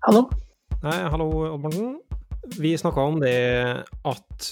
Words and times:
Hallo? 0.00 0.30
Nei, 0.80 0.96
hallo, 1.12 1.26
Odd 1.44 1.60
Morten. 1.60 1.98
Vi 2.56 2.70
snakka 2.78 3.02
om 3.04 3.18
det 3.20 3.36
at 4.08 4.46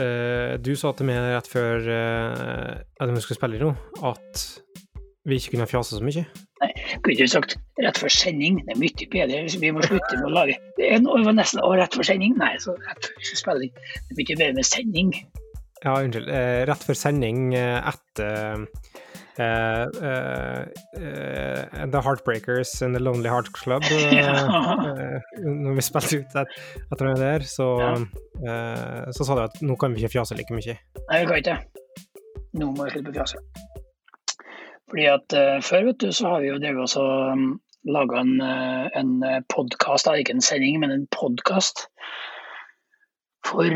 uh, 0.00 0.54
du 0.64 0.70
sa 0.80 0.94
til 0.96 1.10
meg 1.10 1.20
rett 1.28 1.50
før 1.50 1.84
uh, 1.84 2.70
at 2.80 3.12
vi 3.12 3.20
skulle 3.20 3.36
spille 3.36 3.60
noe, 3.60 3.76
at 4.00 4.46
vi 5.28 5.36
ikke 5.36 5.52
kunne 5.54 5.68
fjase 5.68 5.98
så 5.98 6.06
mye. 6.06 6.24
Nei, 6.62 6.70
kunne 7.04 7.18
ikke 7.18 7.28
sagt 7.34 7.58
rett 7.84 8.00
før 8.00 8.16
sending. 8.16 8.62
Det 8.64 8.72
er 8.72 8.80
mye 8.80 9.10
bedre. 9.12 9.44
Vi 9.60 9.74
må 9.76 9.84
slutte 9.84 10.16
med 10.22 10.30
å 10.30 10.34
lage 10.38 10.56
Det 10.80 10.88
var 11.04 11.36
nesten 11.36 11.60
å, 11.60 11.74
rett 11.76 12.00
før 12.00 12.08
sending. 12.08 12.38
Nei, 12.40 12.54
så 12.64 12.72
rett 12.88 13.10
før 13.12 13.40
spilling. 13.42 13.76
Det 13.76 14.16
er 14.16 14.22
mye 14.22 14.38
bedre 14.40 14.56
med 14.56 14.70
sending. 14.70 15.14
Ja, 15.84 15.98
unnskyld. 15.98 16.32
Uh, 16.32 16.62
rett 16.72 16.88
før 16.88 17.00
sending 17.02 17.52
etter 17.60 18.64
Uh, 19.34 19.90
uh, 20.00 20.64
uh, 20.94 21.86
The 21.90 22.00
Heartbreakers 22.00 22.82
and 22.82 22.94
The 22.94 23.00
Lonely 23.00 23.28
Heart 23.28 23.52
Club. 23.52 23.82
når 25.42 25.74
vi 25.74 25.82
spilte 25.82 26.20
ut 26.22 26.36
etter 26.38 27.08
det 27.08 27.16
der, 27.18 27.46
så, 27.48 27.66
ja. 27.82 27.94
så 29.10 29.26
sa 29.26 29.34
du 29.34 29.42
at 29.42 29.56
nå 29.62 29.74
kan 29.80 29.94
vi 29.94 30.04
ikke 30.04 30.14
fjase 30.14 30.38
like 30.38 30.54
mye. 30.54 30.76
Nei, 30.78 31.18
vi 31.20 31.26
kan 31.26 31.40
ikke 31.42 31.58
Nå 32.54 32.68
må 32.70 32.86
vi 32.86 32.92
slutte 32.94 33.10
å 33.10 33.16
fjase. 33.16 33.40
Fordi 34.92 35.06
at 35.10 35.34
før, 35.66 35.88
vet 35.88 35.98
du, 36.04 36.12
så 36.14 36.28
har 36.30 36.44
vi 36.44 36.52
jo 36.52 36.60
drevet 36.62 36.84
oss 36.84 36.94
og 37.00 37.32
um, 37.34 37.48
laga 37.90 38.20
en, 38.20 38.36
en 38.94 39.10
podkast, 39.50 40.06
ikke 40.06 40.36
en 40.36 40.44
sending, 40.44 40.78
men 40.78 40.94
en 40.94 41.08
podkast 41.10 41.88
for 43.48 43.66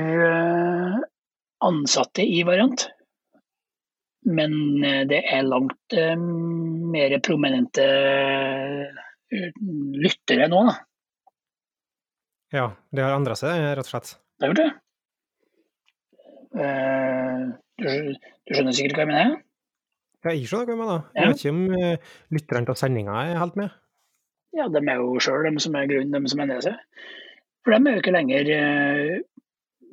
ansatte 1.67 2.23
i 2.23 2.45
Variant. 2.47 2.87
Men 4.27 4.85
eh, 4.85 5.05
det 5.09 5.21
er 5.31 5.47
langt 5.47 5.95
eh, 5.95 6.17
mer 6.19 7.15
prominente 7.25 7.85
eh, 7.87 9.49
lyttere 10.03 10.49
nå, 10.51 10.63
da. 10.69 10.77
Ja, 12.55 12.67
det 12.91 13.05
har 13.05 13.15
endra 13.15 13.37
seg, 13.37 13.53
rett 13.77 13.85
og 13.85 13.93
slett? 13.93 14.15
Det 14.39 14.47
har 14.47 14.55
gjort 14.55 14.63
det. 14.63 14.71
Du, 17.79 17.85
du, 17.85 18.55
skjønner 18.55 18.75
sikkert 18.75 18.97
hva 18.97 19.05
jeg 19.05 19.11
mener? 19.11 19.35
Ja, 20.25 20.33
jeg 20.33 20.49
skjønner 20.49 20.65
hva 20.65 20.73
jeg 20.73 20.81
mener. 20.81 21.03
Jeg 21.13 21.29
vet 21.29 21.43
ikke 21.43 21.53
om 21.53 22.39
lytterne 22.39 22.71
til 22.71 22.79
sendinga 22.81 23.19
er 23.21 23.43
helt 23.43 23.59
med? 23.61 23.77
Ja, 24.57 24.71
de 24.73 24.81
er 24.81 25.03
jo 25.03 25.21
sjøl 25.23 25.45
de 25.45 25.61
som 25.61 25.77
er 25.77 25.91
grunnen, 25.93 26.25
de 26.25 26.33
som 26.33 26.41
endrer 26.41 26.65
seg. 26.65 27.05
For 27.61 27.77
de 27.77 27.93
er 27.93 27.99
jo 27.99 28.03
ikke 28.03 28.17
lenger 28.17 28.51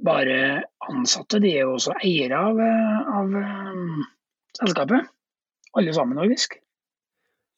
bare 0.07 0.39
ansatte, 0.87 1.43
de 1.43 1.51
er 1.57 1.67
jo 1.67 1.75
også 1.75 1.97
eiere 1.99 2.39
av, 2.39 2.63
av 3.19 3.35
selskapet. 4.59 5.11
Alle 5.75 5.93
sammen, 5.95 6.19
faktisk. 6.21 6.57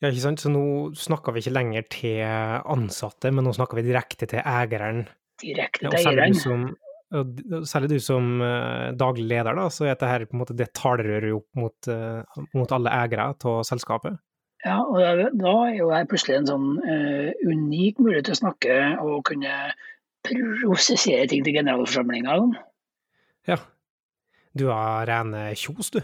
Ja, 0.02 0.10
ikke 0.10 0.24
sant. 0.24 0.42
Så 0.42 0.52
nå 0.54 0.64
snakker 0.98 1.34
vi 1.34 1.42
ikke 1.44 1.56
lenger 1.56 1.88
til 1.94 2.20
ansatte, 2.24 3.32
men 3.34 3.48
nå 3.48 3.54
snakker 3.58 3.80
vi 3.80 3.88
direkte 3.88 4.30
til 4.30 4.44
eieren. 4.44 5.06
Direkte 5.42 5.90
til 5.94 6.12
eieren. 6.12 6.76
Særlig 7.08 7.94
du 7.94 8.00
som 8.04 8.42
uh, 8.44 8.92
daglig 9.00 9.30
leder, 9.30 9.56
da, 9.56 9.70
så 9.72 9.86
er 9.86 9.96
dette 9.96 10.28
på 10.28 10.36
en 10.36 10.42
måte 10.42 10.56
det 10.60 10.74
talerøret 10.76 11.38
opp 11.38 11.48
mot, 11.56 11.88
uh, 11.88 12.42
mot 12.58 12.74
alle 12.76 12.92
eiere 12.92 13.30
av 13.32 13.62
selskapet. 13.68 14.18
Ja, 14.66 14.82
og 14.82 14.98
da 15.38 15.54
er 15.70 15.78
jo 15.78 15.92
jeg 15.94 16.10
plutselig 16.12 16.42
en 16.42 16.50
sånn 16.50 16.68
uh, 16.82 17.30
unik 17.48 18.02
mulighet 18.04 18.28
til 18.28 18.36
å 18.36 18.42
snakke 18.42 18.78
og 19.06 19.22
kunne 19.30 19.54
prosessere 20.28 21.30
ting 21.32 21.46
til 21.46 21.56
generalforsamlinga. 21.56 22.36
Ja. 23.48 23.62
Du 24.58 24.68
har 24.74 25.06
rene 25.08 25.52
kjos, 25.56 25.94
du. 25.94 26.02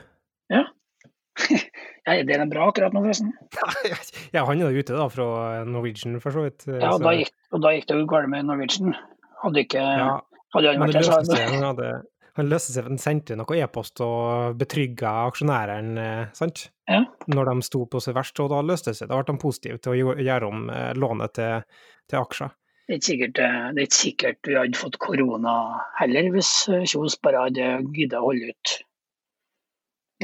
Ja. 2.04 2.18
Er 2.18 2.26
den 2.28 2.50
bra 2.52 2.66
akkurat 2.68 2.92
nå, 2.92 3.00
forresten? 3.00 3.30
ja, 4.36 4.42
han 4.50 4.60
er 4.60 4.76
ute 4.76 4.92
da, 4.92 5.06
fra 5.08 5.26
Norwegian, 5.64 6.18
for 6.20 6.36
så 6.36 6.42
vidt. 6.44 6.66
Ja, 6.68 6.90
og 6.90 7.00
da 7.00 7.14
gikk, 7.16 7.32
og 7.56 7.62
da 7.64 7.72
gikk 7.72 7.86
det 7.88 7.96
jo 8.02 8.08
galt 8.12 8.28
med 8.28 8.44
Norwegian. 8.50 8.92
Hadde 9.40 9.64
ikke 9.64 9.80
ja, 9.80 10.10
hadde 10.52 10.74
han 10.74 10.84
vært 10.84 10.98
der, 10.98 11.08
så 11.08 11.38
han 11.40 11.64
hadde 11.64 11.94
han 12.34 12.50
løste 12.50 12.74
seg, 12.74 12.88
han 12.90 13.02
sendte 13.02 13.36
noe 13.38 13.58
e-post 13.62 14.02
og 14.02 14.58
betrygga 14.58 15.12
aksjonæren, 15.28 15.92
eh, 16.02 16.32
sant? 16.34 16.66
Ja. 16.90 17.04
Når 17.30 17.52
de 17.52 17.66
sto 17.68 17.84
på 17.86 18.02
sitt 18.02 18.16
verst, 18.18 18.40
og 18.42 18.50
da 18.50 18.64
løste 18.66 18.90
det 18.90 18.98
seg. 18.98 19.12
Da 19.12 19.20
ble 19.20 19.28
de 19.30 19.42
positive 19.42 19.78
til 19.78 19.94
å 19.94 20.16
gjøre 20.18 20.50
om 20.50 20.66
eh, 20.74 20.92
lånet 20.98 21.36
til, 21.38 21.62
til 22.10 22.20
aksjer. 22.24 22.56
Det 22.84 22.96
er, 22.96 22.98
ikke 22.98 23.10
sikkert, 23.12 23.44
eh, 23.46 23.60
det 23.70 23.84
er 23.84 23.88
ikke 23.88 24.00
sikkert 24.00 24.50
vi 24.50 24.58
hadde 24.58 24.82
fått 24.82 24.98
korona 25.04 25.54
heller, 26.00 26.32
hvis 26.34 26.52
Kjos 26.90 27.20
bare 27.24 27.46
hadde 27.46 27.70
giddet 27.94 28.18
å 28.18 28.26
holde 28.26 28.50
ut 28.50 28.74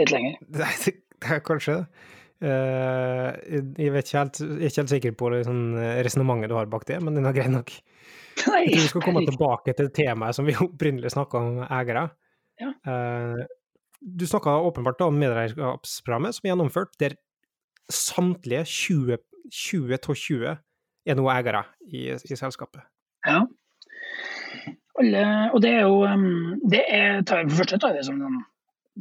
litt 0.02 0.16
lenger. 0.16 0.40
Det, 0.60 0.72
det, 0.86 0.96
det 1.20 1.36
er 1.36 1.46
kanskje 1.46 1.78
det. 1.80 2.08
Uh, 2.40 3.36
jeg, 3.76 3.92
vet 3.92 4.08
ikke 4.08 4.22
helt, 4.22 4.38
jeg 4.40 4.56
er 4.56 4.70
ikke 4.70 4.80
helt 4.80 4.92
sikker 4.94 5.16
på 5.20 5.30
det 5.34 5.40
sånn, 5.44 5.64
resonnementet 6.08 6.52
du 6.52 6.56
har 6.56 6.70
bak 6.72 6.86
det, 6.88 7.02
men 7.04 7.18
den 7.18 7.28
er 7.28 7.36
grei 7.36 7.50
nok. 7.52 7.74
Nei, 8.48 8.62
jeg 8.64 8.72
tror 8.72 8.86
vi 8.86 8.92
skal 8.94 9.04
komme 9.04 9.24
tilbake 9.28 9.76
til 9.76 9.90
temaet 9.96 10.38
som 10.38 10.48
vi 10.48 10.56
opprinnelig 10.68 11.12
snakka 11.16 11.42
om 11.44 11.64
eiere. 11.68 12.06
Ja. 12.64 12.72
Uh, 12.88 13.44
du 14.00 14.24
snakka 14.28 14.56
åpenbart 14.64 15.02
om 15.04 15.20
medeierskapsprogrammet 15.20 16.38
som 16.38 16.48
er 16.48 16.54
gjennomført, 16.54 16.96
der 17.04 17.18
samtlige 17.92 18.64
20, 18.64 19.20
20 19.52 19.98
av 20.00 20.16
20 20.16 20.58
er 21.10 21.18
nå 21.18 21.28
eiere 21.34 21.64
i, 21.90 22.08
i 22.16 22.38
selskapet. 22.40 22.86
Ja. 23.28 23.44
Alle, 25.00 25.26
og 25.56 25.62
det 25.64 25.74
er 25.78 25.86
jo 25.88 26.02
um, 26.04 26.60
det 26.70 26.82
er, 26.88 27.22
tar, 27.28 27.46
For 27.48 27.62
første 27.64 27.80
tar 27.80 27.96
vi 27.96 28.04
som 28.04 28.20
en 28.20 28.40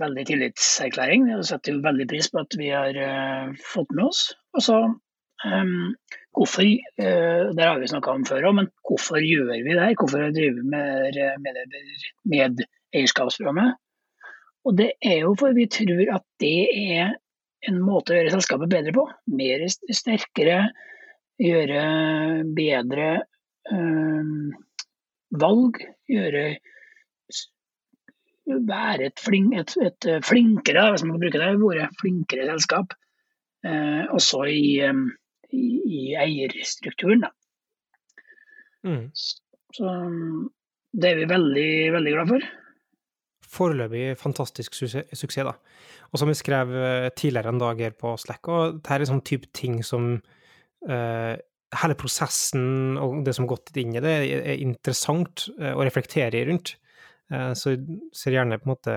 veldig 0.01 0.25
tillitserklæring. 0.29 1.27
Vi 1.29 1.43
setter 1.47 1.83
veldig 1.85 2.07
pris 2.11 2.31
på 2.33 2.43
at 2.43 2.57
vi 2.59 2.71
har 2.73 2.97
uh, 2.99 3.53
fått 3.73 3.93
med 3.95 4.07
oss. 4.09 4.23
Og 4.57 4.65
så 4.65 4.79
um, 4.89 5.95
hvorfor 6.37 6.67
uh, 6.67 7.45
Der 7.57 7.65
har 7.65 7.79
vi 7.81 7.91
snakka 7.91 8.15
om 8.15 8.27
før 8.29 8.51
òg, 8.51 8.59
men 8.61 8.71
hvorfor 8.89 9.23
gjør 9.23 9.53
vi 9.55 9.75
det 9.75 9.83
her? 9.83 9.97
Hvorfor 9.99 10.31
driver 10.35 10.61
vi 10.61 10.67
med, 10.75 11.21
med, 11.45 11.87
med 12.35 12.65
eierskapsprogrammet? 12.95 13.79
Og 14.67 14.77
det 14.77 14.93
er 15.05 15.23
jo 15.23 15.35
for 15.39 15.57
vi 15.57 15.69
tror 15.73 16.05
at 16.19 16.27
det 16.43 16.69
er 16.93 17.17
en 17.69 17.81
måte 17.83 18.13
å 18.13 18.19
gjøre 18.19 18.35
selskapet 18.37 18.71
bedre 18.71 18.95
på. 18.95 19.05
Mer 19.35 19.65
sterkere, 19.69 20.59
gjøre 21.43 21.83
bedre 22.57 23.09
um, 23.73 24.51
valg. 25.41 25.81
Gjøre 26.11 26.45
være 28.49 29.11
et, 29.11 29.21
flink, 29.21 29.55
et, 29.59 29.75
et, 29.85 30.09
flinkere, 30.25 30.91
hvis 30.93 31.05
man 31.05 31.17
kan 31.17 31.25
bruke 31.25 31.41
det 31.43 31.51
ordet, 31.71 31.89
flinkere 32.01 32.47
selskap. 32.49 32.95
Eh, 33.67 34.05
også 34.15 34.45
i, 34.49 34.79
i, 35.53 35.65
i, 35.85 36.03
eierstrukturen. 36.15 37.27
Mm. 38.87 39.09
Så 39.15 39.95
det 40.95 41.11
er 41.11 41.21
vi 41.21 41.29
veldig, 41.29 41.71
veldig 41.97 42.15
glad 42.15 42.33
for. 42.33 42.49
Foreløpig 43.49 44.07
fantastisk 44.21 44.77
suksess, 44.77 45.37
da. 45.37 45.55
Og 46.13 46.21
som 46.21 46.31
vi 46.31 46.37
skrev 46.37 46.73
eh, 46.73 47.11
tidligere 47.17 47.53
en 47.53 47.61
dag 47.61 47.81
her 47.83 47.97
på 47.97 48.15
Slack, 48.21 48.49
og 48.49 48.79
dette 48.81 48.99
er 49.03 49.09
sånn 49.09 49.25
type 49.27 49.51
ting 49.57 49.83
som 49.85 50.17
uh, 50.89 51.35
Hele 51.83 51.93
prosessen 52.01 52.97
og 52.97 53.19
det 53.27 53.35
som 53.37 53.45
har 53.45 53.51
gått 53.51 53.75
inn 53.77 53.93
i 53.93 54.01
det, 54.01 54.13
er 54.39 54.63
interessant 54.65 55.51
uh, 55.59 55.75
å 55.77 55.85
reflektere 55.85 56.47
rundt. 56.49 56.79
Eh, 57.35 57.51
så 57.53 57.75
jeg 57.75 57.99
ser 58.17 58.39
gjerne 58.39 58.57
på 58.61 58.69
en 58.69 58.73
måte 58.73 58.95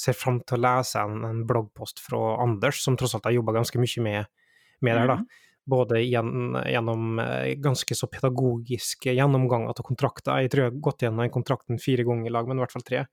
ser 0.00 0.14
fram 0.14 0.38
til 0.46 0.58
å 0.58 0.62
lese 0.62 1.02
en, 1.02 1.24
en 1.26 1.40
bloggpost 1.48 2.02
fra 2.02 2.36
Anders, 2.42 2.82
som 2.84 2.98
tross 2.98 3.16
alt 3.18 3.26
har 3.26 3.34
jobba 3.34 3.56
ganske 3.58 3.80
mye 3.82 4.04
med, 4.04 4.30
med 4.84 5.00
det. 5.00 5.08
da. 5.10 5.18
Mm. 5.22 5.48
Både 5.72 6.02
gjennom, 6.02 6.56
gjennom 6.66 7.18
eh, 7.22 7.48
ganske 7.62 7.96
så 7.98 8.08
pedagogiske 8.10 9.14
gjennomganger 9.18 9.74
av 9.74 9.86
kontrakter. 9.86 10.42
Jeg 10.42 10.54
tror 10.54 10.64
jeg 10.64 10.72
har 10.72 10.86
gått 10.88 11.04
gjennom 11.06 11.24
den 11.24 11.34
kontrakten 11.34 11.82
fire 11.82 12.06
ganger 12.06 12.30
i 12.30 12.34
lag, 12.34 12.48
men 12.48 12.58
i 12.58 12.64
hvert 12.64 12.74
fall 12.74 12.86
tre. 12.86 13.04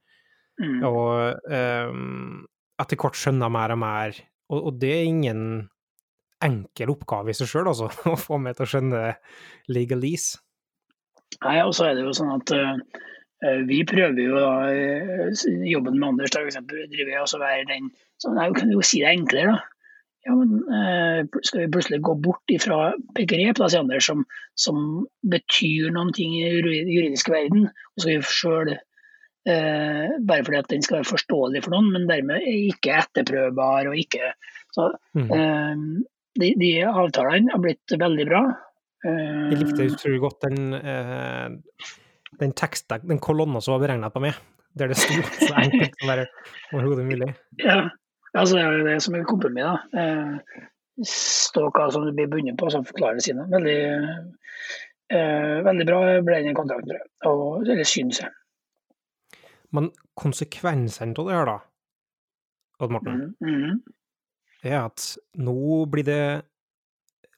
Mm. 0.60 0.80
Og 0.90 1.52
um, 1.54 2.40
etter 2.82 2.98
hvert 3.00 3.16
skjønner 3.16 3.54
mer 3.54 3.74
og 3.76 3.80
mer. 3.80 4.18
Og, 4.50 4.58
og, 4.58 4.72
det 4.82 4.90
er 4.92 5.06
ingen 5.08 5.44
enkel 6.44 6.92
oppgave 6.92 7.32
i 7.32 7.38
seg 7.38 7.52
sjøl, 7.52 7.70
altså, 7.70 7.88
å 8.12 8.18
få 8.20 8.42
meg 8.42 8.58
til 8.58 8.66
å 8.66 8.72
skjønne 8.74 9.04
legalese. 9.70 10.42
Nei, 11.46 11.60
og 11.62 11.76
så 11.78 11.92
er 11.92 11.96
det 11.96 12.04
jo 12.08 12.16
sånn 12.18 12.34
at 12.34 12.52
uh 12.58 13.06
vi 13.40 13.84
prøver 13.88 14.20
jo 14.20 14.36
da, 14.36 14.54
eh, 14.68 15.44
jobben 15.72 16.00
med 16.00 16.08
Anders 16.10 16.34
da, 16.34 16.42
for 16.42 16.52
eksempel, 16.52 16.82
driver 16.92 17.14
jeg 17.14 17.22
også 17.24 17.40
være 17.40 17.68
den 17.70 17.92
som 18.20 18.36
jeg 18.36 18.56
Kan 18.58 18.74
jo 18.74 18.82
si 18.84 19.00
det 19.00 19.14
enklere, 19.14 19.56
da. 19.56 19.60
Ja, 20.28 20.36
men 20.36 20.60
eh, 20.68 21.40
Skal 21.48 21.62
vi 21.64 21.72
plutselig 21.72 22.02
gå 22.04 22.18
bort 22.20 22.52
ifra 22.52 22.92
begrep 23.16 23.62
da, 23.62 23.70
sier 23.72 23.86
Anders, 23.86 24.10
som, 24.10 24.26
som, 24.60 25.08
betyr 25.24 25.94
noen 25.96 26.12
ting 26.16 26.36
i 26.36 26.50
den 26.50 26.92
juridiske 26.92 27.32
verden, 27.32 27.70
og 27.70 28.04
skal 28.04 28.12
vi 28.12 28.34
sjøl 28.36 28.74
eh, 28.76 30.18
Bare 30.20 30.44
fordi 30.44 30.60
at 30.60 30.72
den 30.74 30.84
skal 30.84 31.00
være 31.00 31.12
forståelig 31.14 31.64
for 31.64 31.78
noen, 31.78 31.94
men 31.96 32.10
dermed 32.12 32.44
ikke 32.44 32.98
etterprøvbar 33.06 33.92
og 33.94 34.00
ikke 34.04 34.34
så, 34.76 34.92
mm. 35.16 35.32
eh, 35.32 35.86
de, 36.40 36.52
de, 36.60 36.74
avtalene 36.86 37.56
har 37.56 37.64
blitt 37.64 37.96
veldig 38.04 38.28
bra. 38.28 38.44
Eh, 39.08 39.48
jeg 39.54 39.64
likte 39.64 39.88
utrolig 39.96 40.22
godt 40.28 40.46
den 40.50 40.76
eh 40.78 41.58
den 42.40 42.54
teksten, 42.58 43.06
den 43.10 43.22
kolonna 43.24 43.62
som 43.62 43.76
var 43.76 43.88
beregna 43.88 44.12
på 44.14 44.22
meg, 44.24 44.38
der 44.78 44.92
det 44.92 45.00
sto 45.02 45.18
så 45.48 45.54
enkelt 45.64 45.96
som 45.98 46.12
bare 46.12 46.28
overhodet 46.74 47.08
mulig. 47.10 47.32
Ja, 47.64 47.88
altså 48.34 48.58
det 48.58 48.66
er 48.66 48.78
jo 48.78 48.90
det 48.90 49.00
som 49.06 49.18
er 49.18 49.30
kompromiss, 49.30 49.66
da. 49.66 50.04
Eh, 50.04 50.68
stå 51.10 51.70
hva 51.72 51.88
som 51.94 52.06
du 52.06 52.12
blir 52.12 52.30
bundet 52.32 52.60
på, 52.60 52.70
som 52.74 52.86
forklarer 52.86 53.24
sine. 53.24 53.48
Veldig 53.50 53.80
Eh, 55.10 55.56
veldig 55.66 55.86
bra 55.90 56.00
ble 56.22 56.42
den 56.46 56.58
kontrakten, 56.58 56.92
tror 56.92 57.00
jeg. 57.00 57.10
Og, 57.26 57.64
eller 57.66 57.88
syns 57.88 58.22
jeg. 58.22 58.30
Men 59.74 59.90
konsekvensene 60.18 61.18
av 61.18 61.30
det 61.30 61.38
her, 61.38 61.50
da, 61.50 61.58
Odd 62.80 62.94
Morten, 62.94 63.24
Mm, 63.42 63.56
mm. 63.56 63.80
er 64.70 64.78
at 64.84 65.06
nå 65.42 65.86
blir 65.92 66.06
det 66.06 66.22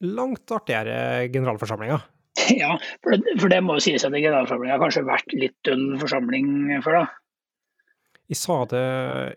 langt 0.04 0.52
artigere 0.52 1.30
generalforsamlinger. 1.32 2.04
Ja, 2.62 2.76
for 3.04 3.12
det, 3.18 3.34
for 3.42 3.52
det 3.52 3.60
må 3.66 3.76
jo 3.78 3.84
sies 3.84 4.06
at 4.08 4.14
generalforsamlinga 4.16 4.78
har 4.78 4.84
kanskje 4.86 5.04
vært 5.08 5.34
litt 5.36 5.72
en 5.72 5.98
forsamling 6.02 6.48
før, 6.86 7.02
da. 7.02 7.08
Jeg 8.32 8.40
sa 8.40 8.56
det, 8.72 8.84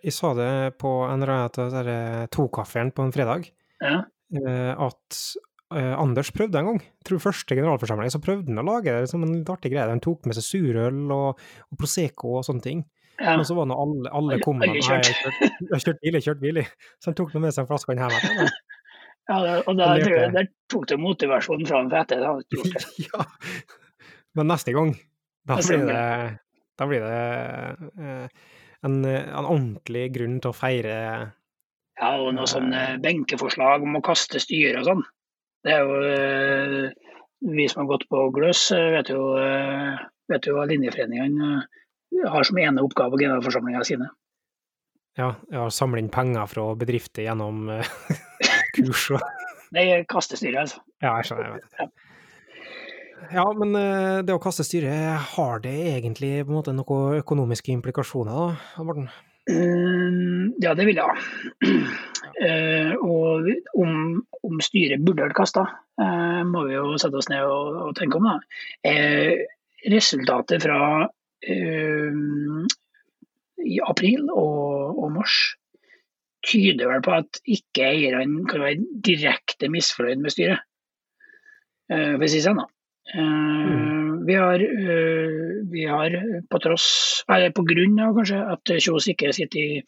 jeg 0.07 0.15
sa 0.15 0.31
det 0.39 0.51
på 0.79 0.91
en 1.09 1.25
eller 1.25 1.49
annen 1.51 2.29
tokaffeen 2.31 2.93
på 2.95 3.03
en 3.03 3.11
fredag, 3.17 3.49
Ja. 3.83 4.05
eh, 4.39 4.71
at 4.87 5.19
eh, 5.75 5.95
Anders 5.99 6.31
prøvde 6.31 6.61
en 6.61 6.69
gang. 6.71 6.79
Jeg 6.85 7.09
tror 7.11 7.25
første 7.25 7.57
generalforsamling 7.59 8.13
så 8.15 8.21
prøvde 8.23 8.53
han 8.55 8.63
å 8.63 8.69
lage 8.69 8.95
det 8.95 9.09
som 9.11 9.25
en 9.27 9.35
litt 9.41 9.51
artig 9.51 9.73
greie. 9.75 9.89
Han 9.91 10.03
tok 10.05 10.29
med 10.31 10.39
seg 10.39 10.47
surøl 10.47 11.01
og, 11.11 11.43
og 11.73 11.81
Prosecco 11.81 12.37
og 12.39 12.47
sånne 12.47 12.63
ting. 12.63 12.85
ja. 13.19 13.35
Men 13.35 13.43
så 13.49 13.57
var 13.59 13.67
nå 13.67 13.75
alle, 13.83 14.11
alle 14.15 14.39
kom 14.47 14.63
med 14.63 14.77
jeg 14.79 14.87
har 14.87 15.03
kjørt, 15.03 15.99
bil, 15.99 16.15
jeg 16.15 16.21
har 16.21 16.27
kjørt 16.29 16.45
bil. 16.47 16.63
Så 17.03 17.11
han 17.11 17.19
tok 17.19 17.35
med 17.35 17.51
seg 17.51 17.65
en 17.67 17.71
flaske 17.75 17.99
han 17.99 18.15
igjen. 18.15 18.55
Ja 19.31 19.59
og 19.65 19.77
da, 19.79 19.95
tror 20.03 20.17
jeg, 20.19 20.33
der 20.35 20.49
tok 20.71 20.89
det 20.91 20.99
motivasjonen 21.01 21.69
fra 21.69 21.81
ham 21.81 21.91
for 21.93 22.01
etter. 22.03 22.25
det 22.25 22.85
ja. 23.07 23.25
Men 24.37 24.51
neste 24.51 24.75
gang, 24.75 24.93
da 25.49 25.57
blir 25.61 25.87
det, 25.89 26.03
da 26.81 26.89
blir 26.91 27.07
det 27.07 27.23
eh, 28.05 28.45
en, 28.85 28.99
en 29.05 29.49
ordentlig 29.49 30.09
grunn 30.17 30.41
til 30.43 30.53
å 30.53 30.57
feire 30.57 30.97
Ja, 32.01 32.11
og 32.19 32.33
noe 32.37 32.49
sånn 32.51 32.73
eh, 32.75 32.97
benkeforslag 33.03 33.87
om 33.87 34.01
å 34.01 34.05
kaste 34.05 34.43
styret 34.43 34.83
og 34.83 34.89
sånn. 34.91 35.05
Det 35.65 35.73
er 35.73 35.87
jo 35.87 36.01
eh, 36.11 37.15
Vi 37.55 37.69
som 37.71 37.85
har 37.85 37.93
gått 37.95 38.09
på 38.11 38.27
Gløs, 38.35 38.67
eh, 38.75 38.91
vet 38.99 39.13
jo, 39.15 39.23
eh, 39.41 40.03
vet 40.33 40.51
jo 40.51 40.59
hva 40.59 40.67
linjeforeningene 40.69 41.55
eh, 41.63 42.29
har 42.31 42.47
som 42.47 42.61
ene 42.61 42.85
oppgave 42.85 43.21
generalforsamlinga 43.21 43.85
sine. 43.87 44.11
Ja, 45.15 45.37
ja, 45.55 45.69
samle 45.71 46.03
inn 46.03 46.11
penger 46.11 46.49
fra 46.51 46.67
bedrifter 46.79 47.23
gjennom 47.29 47.69
eh, 47.71 47.95
kurs 48.75 49.09
og 49.15 49.23
Det 49.75 49.85
er 49.91 50.05
kastestyret, 50.07 50.61
altså. 50.67 50.83
Ja, 51.03 51.17
jeg 51.19 51.31
skjønner. 51.31 51.49
Jeg 51.49 51.63
vet 51.63 51.79
det. 51.81 52.11
Ja, 53.33 53.45
men 53.57 53.75
eh, 53.79 54.23
det 54.27 54.35
å 54.35 54.43
kaste 54.43 54.65
styret, 54.67 55.17
har 55.35 55.63
det 55.65 55.75
egentlig 55.95 56.33
på 56.45 56.53
en 56.53 56.59
måte 56.59 56.75
noen 56.77 57.21
økonomiske 57.23 57.73
implikasjoner, 57.75 58.59
da, 58.77 58.85
Morten? 58.85 59.09
Mm, 59.51 60.55
ja, 60.63 60.73
det 60.77 60.87
vil 60.89 61.01
jeg 61.01 61.05
ha. 61.05 61.15
Eh, 62.45 62.91
og 62.99 63.47
om, 63.79 64.23
om 64.45 64.63
styret 64.65 65.03
burde 65.07 65.23
vært 65.23 65.37
kasta, 65.39 65.63
eh, 66.03 66.41
må 66.49 66.65
vi 66.67 66.75
jo 66.75 66.97
sette 66.99 67.21
oss 67.21 67.29
ned 67.31 67.45
og, 67.47 67.77
og 67.85 67.93
tenke 67.95 68.19
om. 68.19 68.27
da. 68.27 68.39
Resultatet 69.93 70.65
fra 70.65 70.79
um, 71.07 72.65
i 73.63 73.79
april 73.87 74.27
og, 74.33 74.99
og 74.99 75.13
mars 75.15 75.37
tyder 76.45 76.91
vel 76.91 77.03
på 77.05 77.17
at 77.17 77.41
ikke 77.45 77.89
eierne 77.89 78.45
kan 78.51 78.65
være 78.65 79.01
direkte 79.07 79.71
misfornøyd 79.73 80.23
med 80.23 80.35
styret. 80.35 80.65
uh, 81.93 82.15
for 82.17 82.25
å 82.25 82.31
si 82.31 82.41
det 82.41 82.47
sånn, 82.49 82.63
da. 82.63 82.69
Eh, 83.13 84.25
vi, 84.27 84.35
har, 84.35 84.61
eh, 84.61 85.63
vi 85.71 85.85
har 85.85 86.15
på 86.51 86.59
tross, 86.65 86.87
eller 87.29 87.53
på 87.53 87.65
grunn 87.69 87.99
av 88.01 88.17
kanskje 88.17 88.41
at 88.55 88.73
Kjos 88.81 89.09
ikke 89.13 89.33
sitter 89.37 89.61
i, 89.61 89.83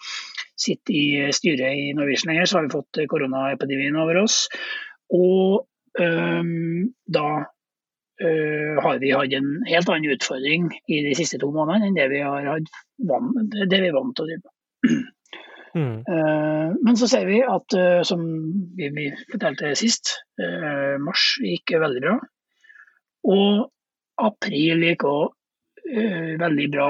sitter 0.61 0.99
i 0.99 1.32
styret 1.35 1.81
i 1.81 1.94
Norwegian 1.97 2.35
lenger, 2.35 2.50
så 2.50 2.59
har 2.59 2.67
vi 2.67 2.76
fått 2.76 3.00
koronaepidemien 3.09 3.97
over 4.02 4.20
oss. 4.25 4.47
Og 5.17 5.67
um, 6.00 6.88
da 7.09 7.29
Uh, 8.17 8.79
har 8.81 8.97
vi 8.97 9.11
hatt 9.12 9.35
en 9.37 9.49
helt 9.69 9.91
annen 9.93 10.14
utfordring 10.14 10.70
i 10.88 11.02
de 11.05 11.11
siste 11.19 11.37
to 11.37 11.50
månedene 11.52 11.91
enn 11.91 11.99
det 11.99 12.06
vi 12.09 12.23
har 12.25 12.47
hatt 12.49 12.70
det 12.97 13.81
vi 13.82 13.91
er 13.91 13.93
vant 13.93 14.17
til 14.17 14.25
å 14.25 14.29
drive 14.31 14.41
med. 14.41 15.02
Mm. 15.76 15.99
Eh, 16.08 16.75
Men 16.82 16.96
så 16.96 17.08
ser 17.08 17.26
vi 17.26 17.43
at, 17.44 17.75
eh, 17.75 18.02
som 18.02 18.23
vi, 18.76 19.11
fortalte 19.32 19.75
sist, 19.76 20.14
eh, 20.40 20.96
mars 21.02 21.37
gikk 21.44 21.75
veldig 21.81 22.02
bra. 22.05 22.14
Og 23.28 23.67
april 24.17 24.87
gikk 24.87 25.05
òg 25.05 25.32
veldig 25.87 26.64
bra 26.73 26.87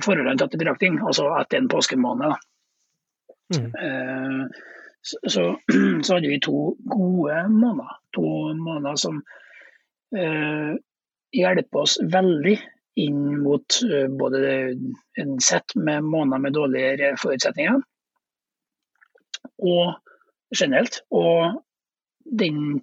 forholdene 0.00 0.38
tatt 0.40 0.54
betraktning, 0.56 0.94
altså 1.04 1.26
etter 1.36 1.58
en 1.58 1.66
påskemåned. 1.68 2.32
Mm. 3.52 4.46
Så, 5.04 5.18
så, 5.34 5.44
så 6.06 6.14
hadde 6.14 6.30
vi 6.30 6.38
to 6.40 6.78
gode 6.88 7.42
måneder. 7.52 7.98
To 8.16 8.24
måneder 8.56 8.96
som 9.00 9.20
hjelper 11.36 11.82
oss 11.82 11.98
veldig 12.00 12.56
inn 12.98 13.40
mot 13.42 13.80
eh, 13.86 14.08
både 14.08 14.74
en 15.20 15.40
sett 15.40 15.74
med 15.76 16.04
måneder 16.04 16.42
med 16.42 16.56
dårligere 16.56 17.16
forutsetninger, 17.20 17.80
og 19.58 19.94
generelt. 20.58 21.00
Og 21.10 21.62
den, 22.40 22.80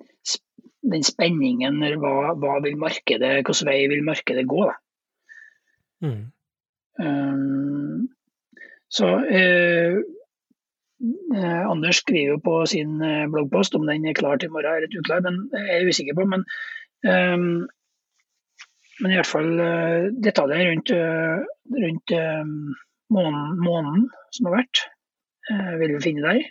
den 0.92 1.06
spenningen 1.06 1.82
hva, 2.02 2.34
hva 2.40 2.60
vil 2.66 2.78
markedet, 2.80 3.40
hvilken 3.40 3.70
vei 3.70 3.80
vil 3.92 4.06
markedet 4.08 4.48
gå. 4.50 4.68
Mm. 6.06 6.28
Um, 6.98 8.08
så 8.90 9.08
eh, 9.30 9.98
eh, 11.36 11.64
Anders 11.68 12.00
skriver 12.02 12.36
jo 12.36 12.38
på 12.42 12.60
sin 12.70 13.02
bloggpost, 13.34 13.76
om 13.76 13.86
den 13.86 14.06
er 14.08 14.18
klar 14.18 14.40
til 14.40 14.50
i 14.50 14.56
morgen 14.56 14.86
litt 14.86 14.96
uklar, 14.98 15.26
men 15.26 15.44
jeg 15.54 15.82
er 15.82 15.90
usikker 15.92 16.18
på. 16.18 16.26
Men, 16.32 16.46
um, 17.06 17.68
men 19.02 19.14
i 19.14 19.18
hvert 19.20 19.30
fall 19.30 19.60
eh, 19.62 20.08
detaljer 20.26 20.70
rundt, 20.72 20.92
eh, 20.96 21.42
rundt 21.84 22.14
månen, 22.14 22.78
måneden, 23.14 23.58
måneden 23.64 24.08
som 24.36 24.50
har 24.50 24.58
vært, 24.60 24.84
eh, 25.52 25.74
vil 25.82 25.96
vi 25.98 26.04
finne 26.10 26.26
der. 26.26 26.42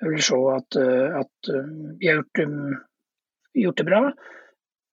Jeg 0.00 0.12
vil 0.14 0.22
se 0.24 0.38
at, 0.54 0.76
eh, 0.80 1.18
at 1.20 1.50
eh, 1.52 1.70
vi 2.00 2.08
har 2.08 2.20
gjort, 2.20 2.42
um, 2.46 2.76
gjort 3.64 3.80
det 3.80 3.86
bra, 3.88 4.02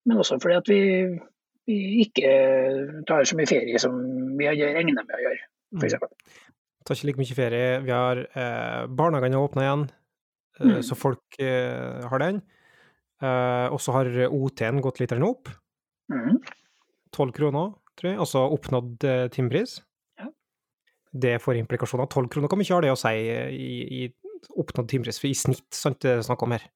men 0.07 0.18
også 0.24 0.39
fordi 0.44 0.57
at 0.57 0.72
vi, 0.72 0.81
vi 1.68 1.78
ikke 2.06 2.31
tar 3.07 3.28
så 3.28 3.38
mye 3.40 3.50
ferie 3.50 3.80
som 3.80 3.95
vi 4.40 4.48
har 4.50 4.57
regna 4.57 5.04
med 5.04 5.16
å 5.16 5.24
gjøre. 5.25 5.45
f.eks. 5.80 5.95
Mm. 6.01 6.44
Tar 6.88 6.95
ikke 6.95 7.07
like 7.10 7.19
mye 7.22 7.38
ferie. 7.38 7.72
Vi 7.83 7.92
har 7.92 8.24
eh, 8.25 8.83
Barnehagene 8.88 9.40
åpna 9.44 9.66
igjen, 9.68 9.88
eh, 9.92 9.95
Mm. 10.57 10.80
så 10.81 10.95
folk 10.98 11.36
eh, 11.38 12.02
har 12.09 12.18
den. 12.23 12.40
Eh, 13.21 13.68
og 13.69 13.78
så 13.83 13.94
har 13.94 14.07
OT-en 14.26 14.80
gått 14.81 15.00
litt 15.04 15.11
opp. 15.14 15.52
Mhm. 16.09 16.40
12 17.16 17.31
kroner, 17.37 17.73
tror 17.97 18.11
jeg. 18.11 18.19
Altså 18.19 18.44
oppnådd 18.54 19.04
eh, 19.07 19.28
timepris. 19.33 19.80
Ja. 20.19 20.28
Det 21.14 21.35
får 21.42 21.59
implikasjoner. 21.61 22.06
12 22.11 22.30
kroner, 22.33 22.47
kan 22.52 22.59
vi 22.59 22.68
ikke 22.68 22.76
ha 22.78 22.81
det 22.85 22.94
å 22.94 22.99
si 22.99 23.14
eh, 23.31 23.49
i, 23.54 24.04
i 24.04 24.49
oppnådd 24.57 24.90
timepris? 24.92 25.19
For 25.21 25.30
i 25.31 25.35
snitt, 25.37 25.66
sant, 25.76 25.99
det 26.06 26.18
er 26.18 26.26
snakk 26.28 26.44
om 26.45 26.56
her. 26.56 26.68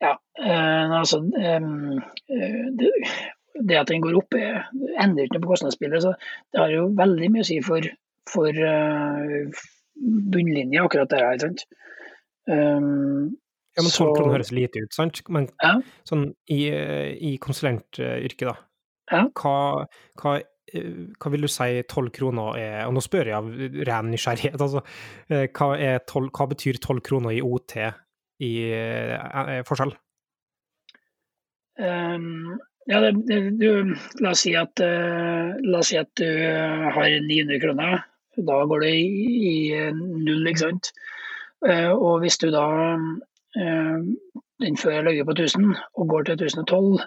Ja, 0.00 0.14
eh, 0.40 0.94
altså 1.00 1.20
eh, 1.36 1.60
det, 2.80 2.92
det 3.60 3.76
at 3.80 3.90
den 3.90 4.00
går 4.04 4.16
opp, 4.22 4.34
eh, 4.38 4.62
endrer 5.02 5.26
ikke 5.26 5.38
noe 5.40 5.44
på 5.48 5.52
kostnadsbildet. 5.54 6.06
Så 6.06 6.14
det 6.54 6.62
har 6.62 6.72
jo 6.72 6.86
veldig 6.96 7.28
mye 7.34 7.44
å 7.44 7.50
si 7.50 7.58
for, 7.66 7.84
for 8.30 8.56
bunnlinja, 10.00 10.84
akkurat 10.86 11.10
det 11.12 11.20
her. 11.20 11.38
Sant? 11.42 11.66
Um, 12.48 13.36
Ja, 13.76 13.84
men 13.84 13.92
12 13.92 13.94
så- 13.94 14.14
kroner 14.16 14.32
høres 14.34 14.48
lite 14.50 14.80
ut, 14.82 14.92
sant? 14.96 15.20
Men 15.30 15.44
Ja. 15.62 15.76
sånn 16.08 16.34
i, 16.50 16.56
i 16.72 17.36
konsulentyrket, 17.38 18.48
da. 18.48 18.56
Ja. 19.10 19.24
Hva, 19.34 19.54
hva, 20.20 20.34
eh, 20.72 20.90
hva 21.18 21.32
vil 21.32 21.46
du 21.46 21.50
si 21.50 21.82
12 21.82 22.12
kroner 22.14 22.58
er 22.60 22.76
Og 22.86 22.94
nå 22.94 23.02
spør 23.02 23.30
jeg 23.32 23.38
av 23.38 23.48
ren 23.88 24.10
nysgjerrighet, 24.12 24.60
altså. 24.60 24.84
eh, 25.28 25.48
Hva, 25.50 25.72
er 25.76 25.98
12, 26.06 26.30
hva 26.36 26.46
betyr 26.52 26.78
12 26.78 27.02
kroner 27.08 27.34
i 27.34 27.42
OT 27.42 27.76
i 28.40 28.52
eh, 28.72 29.60
forskjell? 29.68 29.92
Um, 31.80 32.58
ja, 32.88 33.00
det, 33.00 33.10
det, 33.28 33.40
du, 33.60 33.94
la, 34.20 34.32
oss 34.32 34.44
si 34.44 34.54
at, 34.58 34.80
uh, 34.84 35.56
la 35.64 35.80
oss 35.80 35.90
si 35.92 35.98
at 36.00 36.10
du 36.20 36.26
har 36.26 37.14
900 37.24 37.60
kroner. 37.62 38.02
Da 38.36 38.58
går 38.68 38.84
det 38.84 38.90
i, 38.96 39.06
i 39.50 39.54
null, 39.92 40.48
ikke 40.48 40.64
sant. 40.64 40.90
Uh, 41.64 41.92
og 41.92 42.24
hvis 42.24 42.38
du 42.40 42.48
da 42.52 42.66
uh, 42.96 43.96
den 44.60 44.76
før 44.76 45.02
ligger 45.02 45.24
på 45.24 45.30
1000 45.30 45.74
og 45.94 46.08
går 46.08 46.22
til 46.28 46.32
1012, 46.32 47.00
eh, 47.00 47.06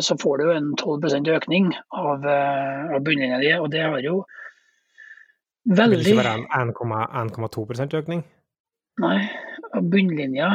så 0.00 0.14
får 0.20 0.38
du 0.38 0.50
en 0.54 0.68
12% 0.78 1.28
økning 1.34 1.72
av, 1.92 2.24
eh, 2.24 2.94
av 2.94 3.00
bunnlinja 3.02 3.40
di. 3.42 3.52
Og 3.58 3.70
det 3.72 3.82
har 3.82 3.98
jo 4.04 4.24
Vil 5.68 5.76
det 5.76 5.82
veldig 5.82 5.98
ikke 6.06 6.20
være 6.22 6.34
en 6.38 6.68
1,2 7.30 7.94
økning? 7.98 8.22
Nei, 9.02 9.18
av 9.74 9.82
bunnlinja. 9.82 10.50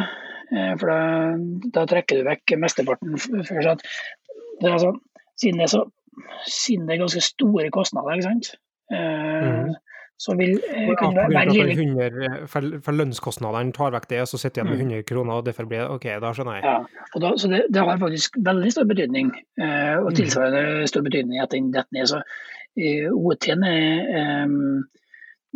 eh, 0.51 0.75
For 0.79 0.87
da, 0.87 1.35
da 1.79 1.85
trekker 1.85 2.21
du 2.23 2.29
vekk 2.29 2.55
mesteparten. 2.59 3.13
f- 3.19 3.29
f- 3.41 3.47
For 3.47 3.69
at 3.75 3.83
det 4.61 4.69
er 4.69 4.73
altså, 4.77 4.93
siden, 5.37 5.59
det 5.59 5.67
er 5.67 5.73
så, 5.77 5.83
siden 6.47 6.87
det 6.87 6.95
er 6.95 7.03
ganske 7.03 7.21
store 7.21 7.69
kostnader, 7.71 8.15
ikke 8.15 8.23
sant? 8.29 8.55
Eh, 8.91 9.73
Så 10.21 10.35
vil 10.37 10.53
eh, 10.69 10.85
Ja, 10.87 10.95
kunne 10.99 11.23
på 11.25 11.33
være 11.33 11.51
at 11.51 11.71
100, 11.73 12.47
for, 12.47 12.67
for 12.85 12.95
lønnskostnadene 12.95 13.73
tar 13.75 13.91
vekk 13.95 14.07
det, 14.11 14.19
og 14.23 14.29
så 14.29 14.37
sitter 14.39 14.61
igjen 14.61 14.69
med 14.71 14.79
100 14.85 15.03
kroner, 15.09 15.33
og 15.41 15.45
derfor 15.47 15.65
blir 15.67 15.81
det 15.83 15.89
OK, 15.97 16.05
da 16.21 16.31
skjønner 16.37 16.59
jeg. 16.59 16.63
Ja, 16.69 17.05
og 17.15 17.21
da, 17.25 17.31
så 17.41 17.49
det, 17.51 17.61
det 17.73 17.81
har 17.83 17.97
faktisk 17.99 18.37
veldig 18.45 18.71
stor 18.75 18.85
betydning, 18.87 19.31
eh, 19.59 19.95
og 19.99 20.11
Mm. 20.13 20.17
tilsvarende 20.21 20.87
stor 20.87 21.01
betydning 21.09 21.41
at 21.43 21.51
den 21.55 21.71
detter 21.73 21.97
ned. 21.97 22.07
Så 22.13 22.21
eh, 22.77 23.09
OT-en 23.11 23.65
er 23.67 24.13
eh, 24.21 24.55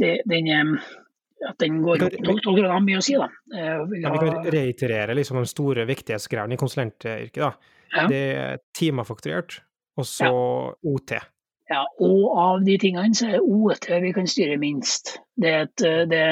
det, 0.01 0.11
den, 0.33 0.47
eh, 0.51 0.73
At 1.47 1.59
den 1.61 1.81
går 1.85 2.01
opp 2.07 2.15
Vi 2.17 2.23
12 2.25 2.39
12 2.41 2.55
kroner 2.57 2.71
har 2.73 2.81
mye 2.81 2.97
å 2.97 3.05
si, 3.05 3.13
da. 3.13 3.27
Eh, 3.53 3.73
og 3.83 3.91
Ja, 4.01 4.09
vi 4.11 4.19
kan 4.25 4.51
reiterere 4.57 5.13
liksom 5.15 5.37
de 5.37 5.45
store 5.53 5.85
viktighetsgreiene 5.85 6.57
i 6.57 6.57
konsulentyrket. 6.57 7.37
da. 7.45 7.51
Ja. 7.93 8.07
Det 8.09 8.21
er 8.35 8.57
timefakturert, 8.75 9.59
og 9.95 10.05
så 10.09 10.31
OT. 10.83 11.13
Ja, 11.67 11.83
og 11.99 12.37
av 12.39 12.61
de 12.63 12.77
tingene 12.79 13.15
så 13.17 13.27
er 13.27 13.37
det 13.37 13.43
OT 13.43 13.89
vi 14.03 14.13
kan 14.15 14.29
styre 14.29 14.59
minst. 14.61 15.17
Det, 15.35 15.53
et, 15.65 15.83
eh, 15.83 16.03
det, 16.07 16.23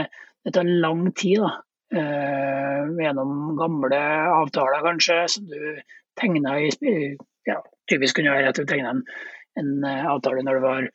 det 0.46 0.54
tar 0.56 0.70
lang 0.70 1.10
tid, 1.18 1.44
da. 1.44 1.54
Eh, 1.96 2.88
gjennom 3.00 3.56
gamle 3.60 4.00
avtaler, 4.40 4.82
kanskje, 4.84 5.20
som 5.32 5.46
du 5.52 5.82
tegna 6.20 6.58
i 6.60 6.72
ja, 7.46 7.60
Typisk 7.90 8.18
kunne 8.18 8.34
være 8.34 8.50
at 8.50 8.58
du 8.58 8.66
tegna 8.66 8.96
en, 8.96 9.04
en 9.60 9.72
eh, 9.86 10.08
avtale 10.10 10.42
når 10.44 10.58
det 10.58 10.64
var 10.64 10.88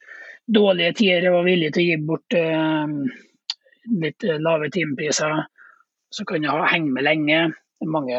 dårlige 0.51 0.97
tider 0.99 1.29
og 1.31 1.37
var 1.39 1.47
villig 1.47 1.71
til 1.75 1.85
å 1.85 1.87
gi 1.87 1.99
bort 2.09 2.37
eh, 2.37 2.95
litt 4.03 4.27
eh, 4.27 4.41
lave 4.43 4.71
timepriser. 4.75 5.37
Så 6.11 6.27
kan 6.27 6.43
du 6.43 6.51
henge 6.51 6.91
med 6.91 7.07
lenge. 7.07 7.43
Mange, 7.87 8.19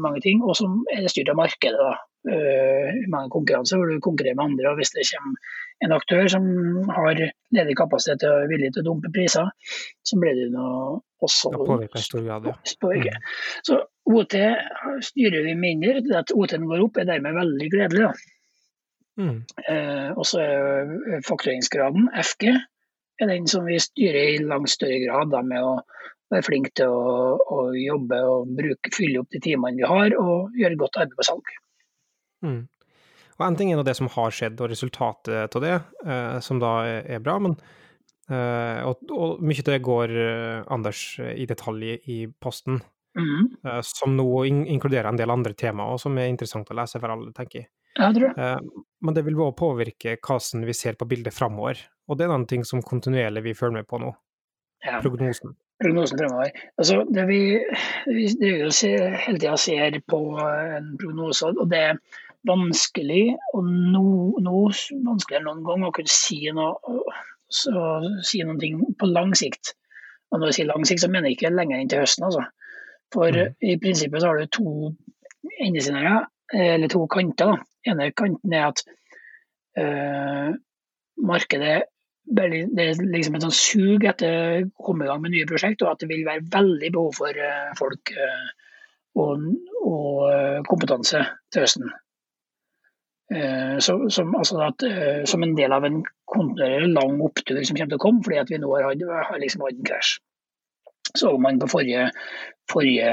mange 0.00 0.22
ting. 0.24 0.40
Og 0.42 0.56
som 0.58 0.80
er 0.94 1.06
styrt 1.12 1.28
av 1.30 1.38
markedet. 1.38 1.76
da. 1.78 2.07
Uh, 2.26 2.88
mange 3.12 3.30
konkurranser 3.30 3.78
hvor 3.78 3.88
du 3.88 4.00
konkurrerer 4.04 4.36
med 4.36 4.50
andre. 4.50 4.72
og 4.72 4.80
Hvis 4.80 4.90
det 4.96 5.06
kommer 5.10 5.36
en 5.86 5.94
aktør 5.94 6.26
som 6.32 6.46
har 6.90 7.20
ledig 7.54 7.76
kapasitet 7.78 8.24
og 8.26 8.44
er 8.44 8.50
villig 8.50 8.72
til 8.74 8.82
å 8.82 8.88
dumpe 8.88 9.12
priser, 9.14 9.46
så 10.02 10.18
blir 10.18 10.34
det 10.34 10.48
noe 10.54 10.98
også 11.22 11.52
Da 11.54 11.60
påvirker 11.66 12.02
stor 12.02 12.24
grad, 12.26 12.48
ja. 12.50 12.56
påvirke. 12.82 13.14
Så 13.66 13.78
OT 14.08 14.34
styrer 15.06 15.46
vi 15.46 15.54
mindre. 15.58 16.02
Det 16.06 16.18
At 16.18 16.34
OT-en 16.34 16.66
går 16.70 16.82
opp 16.84 16.98
er 16.98 17.08
dermed 17.10 17.38
veldig 17.38 17.70
gledelig. 17.74 18.10
da. 18.10 18.34
Mm. 19.18 19.38
Eh, 19.66 20.10
og 20.14 20.26
så 20.30 20.42
er 20.42 21.24
faktureringsgraden, 21.26 22.10
FG, 22.22 22.52
er 23.18 23.30
den 23.32 23.48
som 23.50 23.66
vi 23.66 23.80
styrer 23.82 24.34
i 24.36 24.44
langt 24.46 24.70
større 24.70 25.00
grad 25.02 25.32
da, 25.34 25.42
med 25.42 25.64
å 25.64 25.72
være 26.30 26.46
flink 26.46 26.70
til 26.78 26.92
å, 26.92 27.34
å 27.38 27.64
jobbe 27.74 28.20
og 28.30 28.52
bruke, 28.58 28.92
fylle 28.94 29.24
opp 29.24 29.32
de 29.34 29.42
timene 29.42 29.80
vi 29.80 29.88
har, 29.90 30.14
og 30.22 30.54
gjøre 30.58 30.78
godt 30.84 31.00
arbeid 31.02 31.18
på 31.18 31.26
salg. 31.26 31.56
Mm. 32.44 32.60
Og 33.38 33.44
en 33.46 33.56
ting 33.58 33.70
er 33.72 33.82
det 33.86 33.94
som 33.94 34.10
har 34.10 34.34
skjedd, 34.34 34.58
og 34.58 34.70
resultatet 34.72 35.54
av 35.54 35.62
det, 35.62 35.74
eh, 36.04 36.38
som 36.42 36.58
da 36.62 36.72
er, 36.88 37.22
bra, 37.22 37.36
men 37.42 37.54
eh, 38.26 38.82
og, 38.82 39.04
og 39.14 39.42
mye 39.46 39.62
av 39.62 39.70
det 39.70 39.80
går 39.86 40.14
eh, 40.24 40.62
Anders 40.74 41.02
i 41.22 41.46
detalj 41.46 41.92
i, 41.94 42.18
posten, 42.42 42.80
mm. 43.18 43.44
eh, 43.62 43.80
som 43.86 44.16
nå 44.18 44.26
in 44.50 44.64
inkluderer 44.66 45.12
en 45.12 45.20
del 45.20 45.30
andre 45.30 45.54
temaer, 45.54 45.94
og 45.94 46.02
som 46.02 46.18
er 46.18 46.32
interessant 46.32 46.70
å 46.74 46.78
lese 46.80 46.98
for 46.98 47.14
alle, 47.14 47.30
tenker 47.36 47.62
jeg. 47.62 47.70
Ja, 47.98 48.10
tror 48.14 48.26
jeg. 48.26 48.34
Eh, 48.42 48.82
men 49.06 49.14
det 49.14 49.24
vil 49.26 49.38
også 49.38 49.58
påvirke 49.62 50.18
hvordan 50.18 50.66
vi 50.66 50.74
ser 50.74 50.98
på 50.98 51.06
bildet 51.10 51.34
framover, 51.34 51.78
og 52.10 52.18
det 52.18 52.26
er 52.26 52.34
noen 52.34 52.50
ting 52.50 52.66
som 52.66 52.82
kontinuerlig 52.82 53.46
vi 53.46 53.56
følger 53.58 53.80
med 53.80 53.90
på 53.90 54.02
nå. 54.02 54.12
Ja. 54.82 54.98
Prognosen. 55.02 55.54
Prognosen 55.78 56.18
fremover. 56.18 56.50
Altså, 56.78 57.04
det 57.14 57.24
vi, 57.30 57.42
vi 58.10 58.26
driver 58.38 58.70
og 58.70 59.18
hele 59.22 59.38
tida 59.38 59.58
ser 59.62 59.98
på 60.10 60.20
en 60.42 60.96
prognose, 60.98 61.54
og 61.54 61.70
det 61.70 61.84
er 61.92 62.00
vanskelig, 62.48 63.24
og 63.54 63.66
no, 63.66 64.04
no 64.42 64.62
vanskeligere 64.68 65.42
enn 65.42 65.48
noen 65.48 65.66
gang, 65.66 65.84
å 65.88 65.92
kunne 65.94 66.12
si, 66.12 66.40
noe, 66.54 66.96
så, 67.52 67.82
si 68.26 68.42
noen 68.44 68.60
ting 68.62 68.80
på 68.98 69.10
lang 69.10 69.34
sikt. 69.38 69.74
Og 70.32 70.40
når 70.40 70.50
jeg 70.50 70.58
sier 70.58 70.70
lang 70.70 70.86
sikt, 70.88 71.04
så 71.04 71.10
mener 71.12 71.30
jeg 71.30 71.38
ikke 71.38 71.54
lenger 71.54 71.80
enn 71.80 71.92
til 71.92 72.02
høsten. 72.02 72.28
Altså. 72.28 72.44
For 73.14 73.32
mm. 73.32 73.54
i 73.64 73.76
prinsippet 73.80 74.22
så 74.22 74.32
har 74.32 74.40
du 74.40 74.50
to 74.52 74.72
endescenarioer, 75.64 76.26
eller 76.54 76.92
to 76.92 77.04
kanter. 77.12 77.52
Da. 77.54 77.92
ene 77.92 78.10
kanten 78.16 78.56
er 78.56 78.66
at 78.70 78.82
øh, 79.80 80.50
markedet 81.28 81.78
det 82.28 82.44
er 82.44 82.98
liksom 83.00 83.38
et 83.38 83.44
sånn 83.46 83.54
sug 83.56 84.04
etter 84.04 84.66
å 84.66 84.84
komme 84.84 85.06
i 85.06 85.08
gang 85.08 85.22
med 85.22 85.32
nye 85.32 85.48
prosjekt, 85.48 85.80
og 85.80 85.94
at 85.94 86.02
det 86.02 86.10
vil 86.10 86.26
være 86.26 86.44
veldig 86.52 86.90
behov 86.92 87.14
for 87.16 87.32
eh, 87.32 87.70
folk 87.78 88.12
eh, 88.12 88.50
og, 89.16 89.46
og 89.80 90.68
kompetanse 90.68 91.22
til 91.54 91.64
høsten. 91.64 91.88
Eh, 93.28 93.76
så, 93.84 93.98
som, 94.08 94.32
altså 94.38 94.62
at, 94.64 94.82
eh, 94.88 95.24
som 95.28 95.42
en 95.44 95.52
del 95.56 95.72
av 95.76 95.84
en 95.84 96.00
kontinuerlig 96.32 96.94
lang 96.94 97.18
opptur 97.20 97.60
som 97.60 97.76
kommer 97.76 97.92
til 97.92 98.00
å 98.00 98.04
komme, 98.06 98.24
fordi 98.24 98.38
at 98.40 98.52
vi 98.52 98.60
nå 98.62 98.70
har, 98.72 98.88
har 99.28 99.42
liksom 99.42 99.66
hatt 99.66 99.76
en 99.76 99.88
krasj. 99.90 100.14
Så 101.16 101.32
man 101.40 101.60
på 101.60 101.68
forrige, 101.72 102.08
forrige 102.70 103.10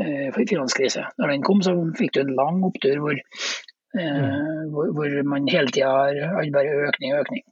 eh, 0.00 0.42
finanskrise. 0.48 1.06
Når 1.20 1.32
den 1.32 1.46
kom, 1.46 1.62
så 1.64 1.74
fikk 1.96 2.14
du 2.16 2.22
en 2.22 2.36
lang 2.36 2.60
opptur 2.68 3.00
hvor, 3.00 3.16
eh, 3.16 4.60
hvor, 4.72 4.92
hvor 4.96 5.16
man 5.28 5.48
hele 5.52 5.72
tida 5.72 5.90
har 6.32 6.52
bare 6.54 6.78
økning 6.88 7.16
og 7.16 7.24
økning. 7.24 7.44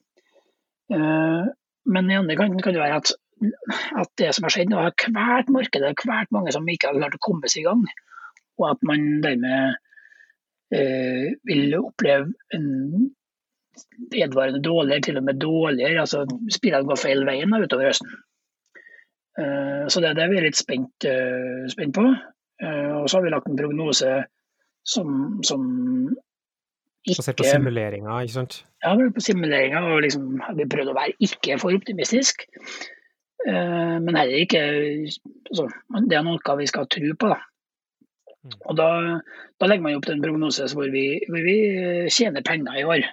Eh, 0.97 1.51
Men 1.91 2.11
i 2.11 2.17
andre 2.21 2.37
kanten 2.37 2.61
kan 2.61 2.75
det 2.77 2.83
være 2.83 2.97
at, 3.01 3.13
at 3.97 4.11
det 4.21 4.35
som 4.37 4.45
har 4.45 4.53
skjedd 4.53 4.69
nå, 4.69 4.81
har 4.85 5.13
hvert 5.17 5.49
marked 5.49 5.85
har 5.85 5.97
hvert 6.05 6.33
mange 6.35 6.53
som 6.53 6.69
ikke 6.69 6.91
har 6.91 6.99
klart 6.99 7.17
å 7.17 7.25
komme 7.25 7.49
seg 7.49 7.63
i 7.63 7.69
gang. 7.69 7.87
Og 8.61 8.67
at 8.69 8.83
man 8.85 9.07
dermed 9.25 9.79
vil 10.71 11.75
oppleve 11.81 12.31
en 12.55 12.67
vedvarende 14.13 14.63
dårligere, 14.63 15.01
til 15.01 15.17
og 15.19 15.25
med 15.25 15.41
dårligere. 15.43 16.01
altså 16.01 16.25
Spillene 16.53 16.87
går 16.87 16.99
feil 17.01 17.25
veien 17.27 17.55
utover 17.55 17.91
høsten. 17.91 18.13
Eh, 19.41 19.87
så 19.89 20.03
det 20.03 20.13
er 20.19 20.31
vi 20.31 20.43
litt 20.45 20.59
spent, 20.59 21.07
eh, 21.07 21.67
spent 21.73 21.95
på. 21.97 22.07
Eh, 22.63 22.93
og 23.01 23.09
så 23.09 23.19
har 23.19 23.25
vi 23.25 23.33
lagt 23.35 23.49
en 23.49 23.59
prognose 23.61 24.17
som, 24.85 25.41
som 25.43 25.63
Basert 27.07 27.39
på 27.39 27.47
ikke 27.47 27.57
simuleringer, 27.57 28.21
ikke 28.21 28.35
sant? 28.35 28.65
ja, 28.85 28.93
på 28.93 29.23
simuleringer 29.25 29.87
og 29.89 30.03
liksom 30.05 30.41
har 30.45 30.57
vi 30.59 30.67
prøvd 30.69 30.93
å 30.93 30.97
være 30.99 31.15
ikke 31.25 31.57
for 31.63 31.77
optimistisk. 31.77 32.45
Eh, 33.49 33.97
men 34.05 34.19
heller 34.19 34.43
ikke 34.45 34.61
altså, 35.49 35.71
Det 36.11 36.19
er 36.19 36.27
noe 36.27 36.59
vi 36.59 36.69
skal 36.69 36.91
tro 36.93 37.15
på. 37.17 37.31
Da. 37.33 37.41
Mm. 38.45 38.57
Og 38.71 38.77
da, 38.79 38.89
da 39.61 39.69
legger 39.69 39.85
man 39.85 39.99
opp 39.99 40.07
til 40.09 40.17
en 40.17 40.23
prognose 40.25 40.69
hvor 40.73 40.93
vi, 40.93 41.07
hvor 41.29 41.45
vi 41.45 41.57
tjener 42.13 42.47
penger 42.47 42.79
i 42.81 42.87
år. 42.89 43.09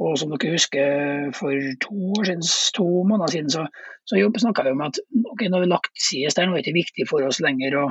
Og 0.00 0.16
som 0.16 0.30
dere 0.32 0.54
husker, 0.54 1.30
for 1.36 1.72
to 1.84 1.94
år 2.16 2.28
siden, 2.28 2.44
to 2.76 2.86
måneder 3.08 3.32
siden 3.34 3.50
så, 3.52 3.66
så 4.08 4.20
snakka 4.44 4.64
vi 4.64 4.72
om 4.72 4.84
at 4.86 5.00
ok, 5.32 5.42
nå 5.44 5.58
har 5.58 5.64
vi 5.64 5.72
lagt 5.72 5.90
til 6.00 6.24
der, 6.24 6.32
det 6.32 6.46
er 6.46 6.54
det 6.54 6.62
ikke 6.64 6.78
viktig 6.78 7.08
for 7.10 7.26
oss 7.26 7.40
lenger 7.44 7.76
å, 7.82 7.88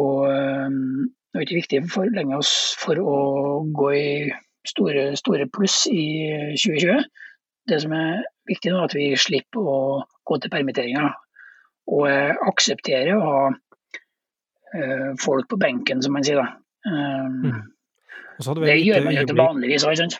å 0.00 0.06
um, 0.24 1.10
det 1.32 1.40
er 1.40 1.46
ikke 1.46 1.60
viktig 1.60 1.82
for, 1.92 2.08
lenger 2.12 2.40
oss 2.40 2.52
for 2.80 3.00
å 3.00 3.18
gå 3.76 3.90
i 3.96 4.08
store, 4.68 5.10
store 5.16 5.48
pluss 5.52 5.86
i 5.88 6.04
2020. 6.60 7.04
Det 7.68 7.78
som 7.84 7.94
er 7.96 8.24
viktig 8.48 8.72
nå, 8.72 8.80
er 8.80 8.88
at 8.90 8.96
vi 8.96 9.06
slipper 9.16 9.68
å 9.68 9.76
gå 10.28 10.38
til 10.40 10.52
permitteringer. 10.52 11.12
Og 11.92 12.04
aksepterer 12.08 12.42
akseptere 12.48 13.16
å 13.16 13.22
ha 13.24 13.38
eh, 13.48 13.60
folk 15.20 15.48
på 15.50 15.58
benken, 15.60 16.02
som 16.04 16.14
man 16.16 16.24
sier. 16.26 16.40
Um, 16.86 17.52
Mm. 18.42 18.64
Det 18.64 18.78
gjør 18.80 19.04
man 19.04 19.14
jo 19.14 19.26
til 19.28 19.38
vanligvis 19.38 19.84
òg, 19.86 19.92
ikke 19.92 20.06
sant. 20.06 20.16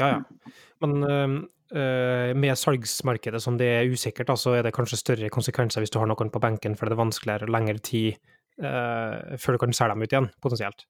Ja, 0.00 0.06
ja. 0.08 0.54
Men 0.82 1.04
øh, 1.04 2.32
med 2.34 2.58
salgsmarkedet 2.58 3.42
som 3.44 3.58
det 3.60 3.68
er 3.74 3.92
usikkert, 3.92 4.32
så 4.40 4.56
er 4.56 4.66
det 4.66 4.74
kanskje 4.74 4.98
større 4.98 5.30
konsekvenser 5.30 5.84
hvis 5.84 5.92
du 5.94 6.00
har 6.00 6.08
noen 6.10 6.32
på 6.32 6.42
benken, 6.42 6.74
for 6.74 6.88
det 6.88 6.96
er 6.96 7.02
vanskeligere 7.04 7.46
og 7.46 7.54
lengre 7.54 7.78
tid 7.78 8.16
før 8.56 9.52
du 9.52 9.58
kan 9.60 9.74
selge 9.76 9.92
dem 9.92 10.02
ut 10.02 10.12
igjen, 10.14 10.28
potensielt. 10.40 10.86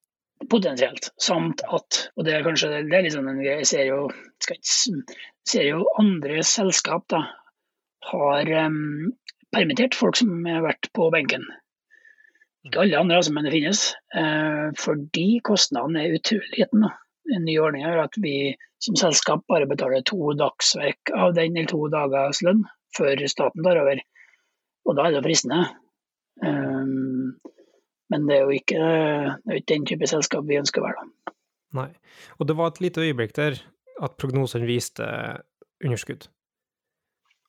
Potensielt. 0.49 1.09
Samt 1.19 1.63
at, 1.67 1.97
og 2.15 2.23
det 2.23 2.37
er 2.37 2.45
kanskje 2.45 2.69
det 2.87 2.95
er 2.95 3.09
sånn 3.11 3.27
en 3.27 3.41
greie, 3.41 3.57
jeg 3.59 3.67
ser 3.67 3.87
jo, 3.89 4.05
ikke, 4.39 4.55
ser 5.49 5.65
jo 5.65 5.81
andre 5.99 6.43
selskap 6.47 7.03
da, 7.11 7.25
har 8.11 8.51
um, 8.69 9.09
permittert 9.51 9.97
folk 9.99 10.15
som 10.19 10.45
har 10.47 10.63
vært 10.63 10.87
på 10.95 11.09
benken. 11.11 11.43
Ikke 12.67 12.83
alle 12.83 12.99
andre, 12.99 13.17
altså, 13.21 13.33
men 13.33 13.47
det 13.47 13.53
finnes. 13.55 13.81
Eh, 14.15 14.67
fordi 14.79 15.27
kostnaden 15.47 15.97
er 15.99 16.15
utrolig 16.17 16.53
liten. 16.57 16.83
da. 16.85 16.93
En 17.35 17.43
ny 17.47 17.57
ordning 17.59 17.83
er 17.87 17.99
at 18.03 18.15
vi 18.23 18.55
som 18.83 18.95
selskap 18.99 19.43
bare 19.49 19.67
betaler 19.67 20.03
to 20.05 20.31
dagsverk 20.37 21.11
av 21.15 21.33
den, 21.35 21.57
eller 21.57 21.69
to 21.71 21.87
dagers 21.91 22.43
lønn, 22.45 22.63
før 22.97 23.23
staten 23.27 23.65
tar 23.65 23.79
over. 23.81 24.01
Og 24.87 24.95
da 24.95 25.07
er 25.07 25.17
det 25.17 25.23
fristende. 25.25 25.65
Um, 26.43 27.33
men 28.13 28.27
det 28.29 28.37
er 28.37 28.45
jo 28.45 28.53
ikke, 28.55 28.77
det 28.77 29.51
er 29.51 29.59
ikke 29.59 29.73
den 29.73 29.87
type 29.89 30.07
selskap 30.07 30.45
vi 30.47 30.59
ønsker 30.59 30.83
å 30.83 30.87
være. 30.87 31.03
da. 31.03 31.33
Nei. 31.81 31.89
Og 32.39 32.47
det 32.47 32.55
var 32.55 32.71
et 32.71 32.81
lite 32.85 33.03
øyeblikk 33.03 33.35
der 33.35 33.57
at 34.03 34.15
prognosen 34.21 34.63
viste 34.69 35.03
underskudd. 35.83 36.29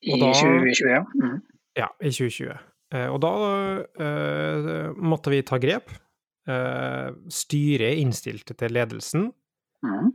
I 0.02 0.18
da- 0.18 0.32
2020, 0.32 0.90
ja. 0.90 1.04
Mm. 1.22 1.38
Ja, 1.76 1.87
i 2.00 2.10
2020. 2.10 2.58
Eh, 2.95 3.09
og 3.12 3.21
da 3.21 3.33
uh, 3.85 4.92
måtte 4.97 5.33
vi 5.33 5.42
ta 5.47 5.59
grep. 5.61 5.92
Uh, 6.49 7.12
styret 7.28 8.00
innstilte 8.00 8.57
til 8.57 8.73
ledelsen 8.73 9.28
Mm. 9.78 10.09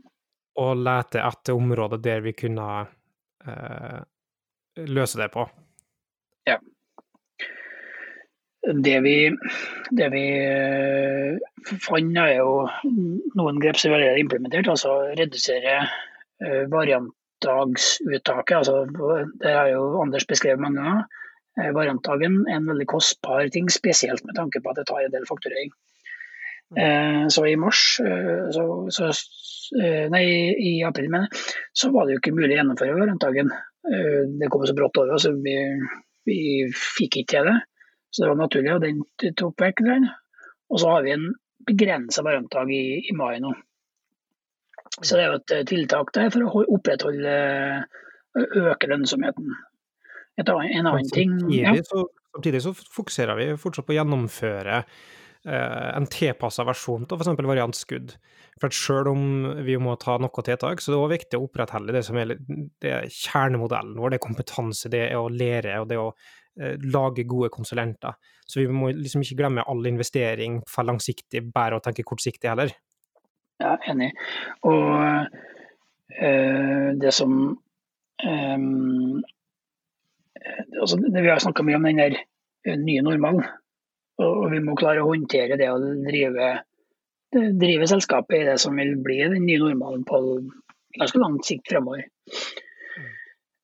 og 0.60 0.80
lete 0.84 1.22
etter 1.24 1.56
områder 1.56 2.02
der 2.04 2.20
vi 2.26 2.34
kunne 2.36 2.66
uh, 2.84 4.02
løse 4.76 5.22
det 5.22 5.30
på? 5.32 5.46
Ja. 6.50 6.58
Det 8.64 8.98
vi, 9.06 9.16
det 9.96 10.10
vi 10.12 10.24
eh, 10.44 11.40
fant, 11.84 12.20
er 12.20 12.34
jo 12.42 12.68
noen 13.40 13.60
grep 13.64 13.80
som 13.80 13.96
har 13.96 14.20
implementert. 14.20 14.68
Altså 14.72 15.16
redusere 15.16 15.82
variantdagsuttaket. 16.72 18.56
Altså, 18.58 18.84
det 19.40 19.52
har 19.52 19.68
jo 19.72 20.02
Anders 20.04 20.28
beskrevet 20.28 20.64
mange 20.64 20.84
ganger. 20.84 21.23
Uh, 21.60 21.72
variantdagen 21.76 22.42
er 22.48 22.60
en 22.60 22.70
veldig 22.72 22.88
kostbar 22.90 23.50
ting, 23.54 23.70
spesielt 23.72 24.24
med 24.28 24.38
tanke 24.38 24.62
på 24.62 24.72
at 24.72 24.82
det 24.82 24.88
tar 24.90 25.04
en 25.06 25.14
del 25.14 25.28
fakturering. 25.30 25.74
Uh, 26.74 27.28
så 27.34 27.46
i 27.46 27.58
mars, 27.60 27.84
så, 28.56 28.64
så, 28.94 29.12
nei, 30.14 30.24
i 30.58 30.72
april, 30.86 31.12
mener 31.14 31.44
så 31.78 31.92
var 31.94 32.08
det 32.08 32.16
jo 32.16 32.24
ikke 32.24 32.34
mulig 32.36 32.56
å 32.56 32.58
gjennomføre 32.60 32.98
variantdagen. 32.98 33.54
Det 33.84 34.50
kom 34.52 34.64
så 34.66 34.76
brått 34.78 34.98
over 35.02 35.16
oss, 35.16 35.26
så 35.28 35.34
vi, 35.44 35.56
vi 36.28 36.40
fikk 36.72 37.22
ikke 37.24 37.36
til 37.36 37.50
det. 37.52 37.56
Så 38.14 38.24
det 38.24 38.30
var 38.30 38.42
naturlig, 38.44 38.74
og 38.76 38.84
den 38.84 39.34
tok 39.40 39.62
vekk 39.62 39.82
den. 39.88 40.06
Og 40.70 40.82
så 40.82 40.92
har 40.94 41.06
vi 41.06 41.16
en 41.16 41.32
begrensa 41.68 42.24
variantdag 42.26 42.72
i, 42.72 42.84
i, 43.10 43.16
mai 43.18 43.40
nå. 43.42 43.54
Så 45.02 45.18
det 45.18 45.24
er 45.24 45.32
jo 45.32 45.40
et 45.40 45.54
eh, 45.56 45.66
tiltak 45.70 46.12
der 46.16 46.30
for 46.34 46.46
å 46.46 46.66
opprettholde 46.78 47.36
øke 48.34 48.90
lønnsomheten. 48.90 49.56
Et 50.42 50.50
en 50.50 50.88
annen 50.90 51.10
ting 51.14 51.36
ja. 51.54 51.76
så, 51.86 52.08
samtidig 52.34 52.64
så 52.66 52.72
fokuserer 52.74 53.38
vi 53.38 53.50
fortsatt 53.62 53.86
på 53.86 53.94
å 53.94 53.98
gjennomføre 54.00 54.80
eh, 54.82 55.90
en 55.94 56.08
tilpassa 56.10 56.66
versjon 56.66 57.06
av 57.06 57.22
f.eks. 57.22 57.44
variantskudd. 57.46 58.16
For 58.58 58.70
at 58.70 58.78
selv 58.78 59.12
om 59.14 59.26
vi 59.66 59.78
må 59.82 59.94
ta 60.02 60.18
noe 60.22 60.46
tiltak, 60.46 60.82
så 60.82 60.94
det 60.94 60.98
er 60.98 61.04
det 61.04 61.18
viktig 61.20 61.42
å 61.42 61.46
opprettholde 61.48 61.94
det 61.96 62.06
som 62.06 62.18
er, 62.22 62.34
det 62.82 62.96
er 62.96 63.12
kjernemodellen 63.14 63.98
vår. 64.00 64.14
Det 64.14 64.22
er 64.22 64.26
kompetanse, 64.28 64.94
det 64.94 65.06
er 65.10 65.20
å 65.20 65.30
lære 65.30 65.78
og 65.82 65.90
det 65.90 66.02
å 66.02 66.10
Eh, 66.62 66.78
lage 66.94 67.24
gode 67.24 67.50
konsulenter. 67.50 68.14
Så 68.46 68.60
vi 68.60 68.68
må 68.68 68.92
liksom 68.94 69.24
ikke 69.26 69.40
glemme 69.40 69.64
all 69.66 69.88
investering 69.90 70.60
for 70.70 70.86
langsiktig, 70.86 71.42
bare 71.54 71.80
å 71.80 71.82
tenke 71.82 72.06
kortsiktig 72.06 72.52
heller. 72.52 72.70
Ja, 73.62 73.74
enig. 73.90 74.12
Og 74.70 74.92
øh, 76.22 76.92
det 77.02 77.14
som 77.18 77.34
øh, 78.22 78.68
altså, 80.82 81.00
Vi 81.04 81.30
har 81.30 81.42
snakka 81.44 81.66
mye 81.66 81.80
om 81.80 81.88
den 81.90 82.02
der 82.02 82.78
nye 82.80 83.06
normalen. 83.06 83.46
Og, 84.22 84.46
vi 84.54 84.62
må 84.62 84.76
klare 84.78 85.02
å 85.02 85.10
håndtere 85.10 85.58
det 85.58 85.72
å 85.74 85.80
drive, 85.82 86.52
drive 87.34 87.88
selskapet 87.90 88.44
i 88.44 88.46
det 88.52 88.60
som 88.62 88.78
vil 88.78 88.94
bli 89.02 89.24
den 89.24 89.48
nye 89.48 89.62
normalen 89.62 90.06
på 90.08 90.20
ganske 91.00 91.22
lang 91.22 91.40
sikt 91.46 91.72
fremover. 91.72 92.06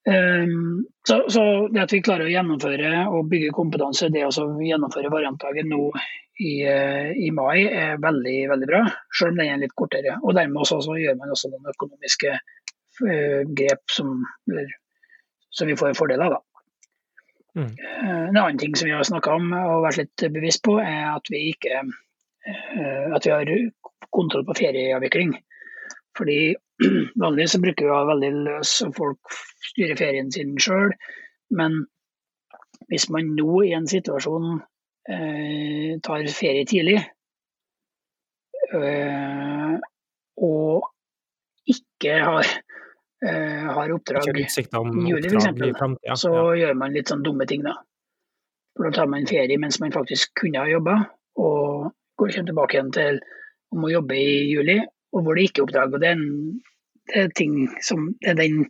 Um, 0.10 0.88
så, 1.08 1.26
så, 1.30 1.42
det 1.74 1.84
at 1.84 1.94
vi 1.94 2.02
klarer 2.02 2.26
å 2.26 2.32
gjennomføre 2.32 2.92
og 3.12 3.28
bygge 3.30 3.52
kompetanse, 3.54 4.10
det 4.14 4.24
å 4.26 4.46
gjennomføre 4.64 5.12
variantdagen 5.12 5.70
nå 5.70 5.90
i, 6.40 6.54
uh, 6.66 7.12
i, 7.14 7.30
mai, 7.36 7.68
er 7.68 8.00
veldig 8.02 8.38
veldig 8.54 8.70
bra. 8.72 8.84
Selv 9.14 9.36
om 9.36 9.42
den 9.42 9.52
er 9.54 9.62
litt 9.62 9.76
kortere. 9.78 10.16
Og 10.24 10.38
dermed 10.38 10.64
også, 10.64 10.80
så 10.86 10.98
gjør 10.98 11.20
man 11.20 11.36
også 11.36 11.52
noen 11.52 11.74
økonomiske 11.74 12.34
uh, 12.34 13.42
grep 13.60 13.84
som, 13.94 14.16
som, 14.48 15.70
vi 15.70 15.78
får 15.78 15.92
en 15.92 16.00
fordel 16.00 16.26
av. 16.26 16.40
Mm. 17.58 17.74
Uh, 17.74 18.26
en 18.30 18.38
annen 18.38 18.60
ting 18.62 18.76
som 18.78 18.88
vi 18.88 18.96
har 18.96 19.08
snakka 19.08 19.36
om 19.36 19.52
og 19.58 19.86
vært 19.88 20.04
litt 20.04 20.26
bevisst 20.36 20.64
på, 20.68 20.78
er 20.84 21.16
at 21.16 21.34
vi 21.34 21.50
ikke 21.54 21.84
at 22.50 23.26
vi 23.28 23.32
har 23.34 23.50
kontroll 24.16 24.46
på 24.48 24.56
ferieavvikling. 24.58 25.34
Fordi 26.18 26.56
Vanligvis 27.22 27.58
bruker 27.60 27.86
vi 27.86 27.92
å 27.92 27.98
ha 28.00 28.08
veldig 28.08 28.30
løs, 28.46 28.74
og 28.86 28.96
folk 28.98 29.38
styrer 29.72 30.00
ferien 30.00 30.32
sin 30.32 30.56
sjøl. 30.62 30.94
Men 31.56 31.82
hvis 32.90 33.10
man 33.14 33.34
nå 33.38 33.64
i 33.68 33.74
en 33.78 33.88
situasjon 33.90 34.62
eh, 35.12 35.98
tar 36.06 36.28
ferie 36.36 36.68
tidlig, 36.70 36.98
eh, 38.70 39.76
og 40.40 40.88
ikke 41.70 42.16
har, 42.24 42.48
eh, 42.48 42.69
har 43.20 43.92
oppdrag 43.92 44.30
i 44.30 44.32
juli 44.32 44.46
f.eks., 44.48 46.22
så 46.22 46.30
ja. 46.32 46.44
gjør 46.62 46.78
man 46.80 46.94
litt 46.96 47.12
sånn 47.12 47.24
dumme 47.26 47.48
ting 47.50 47.66
da. 47.66 47.74
For 48.78 48.88
Da 48.88 49.02
tar 49.02 49.10
man 49.12 49.28
ferie 49.28 49.60
mens 49.60 49.82
man 49.84 49.92
faktisk 49.92 50.32
kunne 50.40 50.62
ha 50.64 50.70
jobba, 50.72 50.96
og 51.36 51.90
går 52.20 52.36
tilbake 52.38 52.78
igjen 52.78 52.92
til 52.96 53.20
om 53.76 53.86
å 53.86 53.92
jobbe 53.92 54.18
i 54.18 54.36
juli, 54.50 54.78
og 55.14 55.26
hvor 55.26 55.38
det 55.38 55.50
ikke 55.50 55.64
er 55.64 55.68
oppdrag. 55.68 55.96
og 55.96 56.04
Det 56.04 56.12
er, 56.12 56.20
en, 56.20 56.62
det 57.12 57.24
er 57.24 57.34
ting 57.36 57.58
som 57.86 58.12
det 58.22 58.34
er 58.34 58.40
den, 58.40 58.64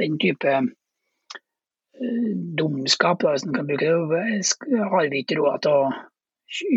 den 0.00 0.18
type 0.22 0.54
uh, 0.54 2.30
dumskap, 2.60 3.24
da, 3.24 3.34
hvis 3.34 3.48
man 3.48 3.58
kan 3.58 3.68
bruke 3.70 3.88
det, 3.88 4.78
har 4.94 5.10
vi 5.12 5.24
ikke 5.24 5.40
råd 5.40 5.66
til 5.66 5.74
å 5.74 5.90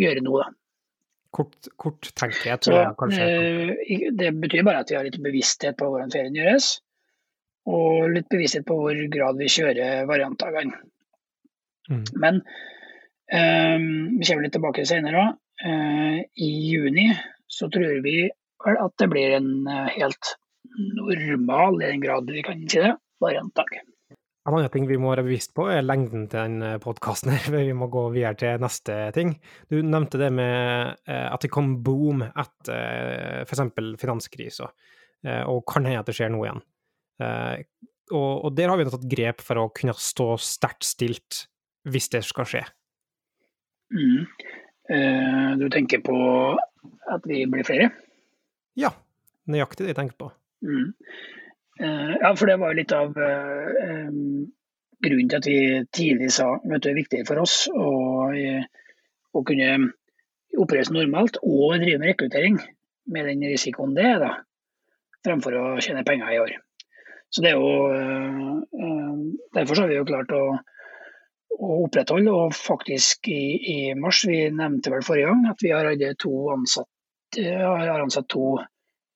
gjøre 0.01 0.25
noe. 0.25 0.45
da. 0.45 0.57
Kort, 1.31 1.69
kort 1.79 2.09
tenker 2.19 2.49
jeg, 2.49 2.59
tror 2.65 2.79
jeg 2.79 2.95
kanskje. 2.99 3.27
Uh, 3.31 4.07
det 4.19 4.33
betyr 4.41 4.65
bare 4.67 4.83
at 4.83 4.91
vi 4.91 4.99
har 4.99 5.07
litt 5.07 5.21
bevissthet 5.23 5.77
på 5.79 5.91
hvordan 5.91 6.11
ferien 6.13 6.41
gjøres. 6.41 6.73
Og 7.69 8.09
litt 8.15 8.29
bevissthet 8.31 8.65
på 8.65 8.77
hvor 8.79 8.97
grad 9.13 9.37
vi 9.37 9.49
kjører 9.51 10.07
variantdagene. 10.09 10.79
Mm. 11.91 12.05
Men 12.23 12.39
um, 12.41 14.17
vi 14.17 14.25
kommer 14.25 14.47
litt 14.47 14.55
tilbake 14.57 14.85
senere 14.89 15.25
òg. 15.25 15.37
Uh, 15.61 16.17
I 16.41 16.49
juni 16.71 17.11
så 17.51 17.69
tror 17.69 17.99
vi 18.01 18.15
vel 18.65 18.77
at 18.81 18.97
det 19.01 19.07
blir 19.11 19.35
en 19.37 19.67
eh, 19.67 19.87
helt 19.97 20.35
normal, 20.95 21.81
i 21.81 21.89
den 21.89 22.03
grad 22.03 22.29
vi 22.31 22.43
kan 22.45 22.61
si 22.69 22.79
det, 22.79 22.93
variantdag. 23.19 23.79
En 24.47 24.55
annen 24.55 24.71
ting 24.73 24.87
vi 24.89 24.97
må 24.97 25.11
være 25.11 25.25
bevisst 25.25 25.53
på, 25.57 25.67
er 25.69 25.83
lengden 25.85 26.25
til 26.29 26.39
den 26.39 26.79
podkasten. 26.81 27.35
Vi 27.53 27.75
må 27.77 27.91
gå 27.93 28.07
videre 28.09 28.33
til 28.39 28.63
neste 28.63 28.95
ting. 29.13 29.35
Du 29.69 29.83
nevnte 29.85 30.17
det 30.17 30.31
med 30.33 30.95
eh, 31.05 31.27
at 31.27 31.43
det 31.43 31.51
kom 31.53 31.75
boom 31.85 32.23
etter 32.25 32.79
eh, 32.79 33.43
f.eks. 33.43 33.61
finanskrisa, 34.01 34.71
og 35.45 35.59
kan 35.69 35.85
hende 35.85 36.01
at 36.01 36.07
det 36.09 36.15
skjer 36.17 36.31
noe 36.33 36.47
igjen. 36.47 36.63
Og, 38.11 38.49
der 38.57 38.67
har 38.67 38.79
vi 38.79 38.85
tatt 38.89 39.07
grep 39.07 39.43
for 39.45 39.61
å 39.61 39.69
kunne 39.75 39.95
stå 39.95 40.33
sterkt 40.43 40.83
stilt 40.83 41.45
hvis 41.87 42.09
det 42.11 42.23
skal 42.27 42.47
skje. 42.49 42.63
Mm. 43.95 44.25
Du 45.61 45.65
tenker 45.71 46.01
på 46.03 46.17
at 47.15 47.27
vi 47.29 47.45
blir 47.47 47.63
flere? 47.67 47.87
Ja, 48.75 48.91
nøyaktig 49.47 49.85
det 49.85 49.93
jeg 49.93 49.99
tenker 50.01 50.17
på. 50.19 50.31
Mm. 50.67 50.91
Eh, 51.81 52.11
ja, 52.21 52.33
for 52.35 52.49
det 52.49 52.59
var 52.61 52.71
jo 52.71 52.79
litt 52.81 52.93
av 52.93 53.15
um, 53.15 54.45
grunnen 55.01 55.31
til 55.31 55.39
at 55.39 55.47
vi 55.49 55.59
tidlig 55.95 56.29
sa 56.35 56.53
at 56.59 56.83
det 56.83 56.91
er 56.91 56.99
viktig 56.99 57.23
for 57.29 57.41
oss 57.41 57.63
å, 57.73 57.87
uh, 58.29 58.63
å 59.33 59.43
kunne 59.47 59.91
opereres 60.61 60.91
normalt 60.93 61.39
og 61.41 61.79
drive 61.81 62.01
med 62.01 62.11
rekruttering 62.11 62.59
med 63.11 63.29
den 63.29 63.45
risikoen 63.47 63.95
det 63.97 64.05
er, 64.05 64.19
da, 64.21 64.33
fremfor 65.25 65.57
å 65.57 65.65
tjene 65.81 66.05
penger 66.05 66.35
i 66.35 66.41
år. 66.43 66.53
Så 67.31 67.43
det 67.43 67.53
er 67.53 67.59
jo, 67.59 68.61
Derfor 69.55 69.81
har 69.81 69.87
vi 69.87 69.97
jo 69.97 70.07
klart 70.07 70.31
å, 70.35 70.43
å 71.59 71.69
opprettholde, 71.85 72.31
og 72.31 72.55
faktisk 72.55 73.27
i, 73.31 73.41
i, 73.73 73.77
mars, 73.99 74.23
vi 74.27 74.45
nevnte 74.51 74.91
vel 74.93 75.03
forrige 75.05 75.29
gang 75.29 75.45
at 75.51 75.63
vi 75.63 75.71
har 75.71 75.87
to 76.19 76.33
ansatte 76.53 76.91
har 77.39 77.99
ansatt 77.99 78.27
to 78.27 78.59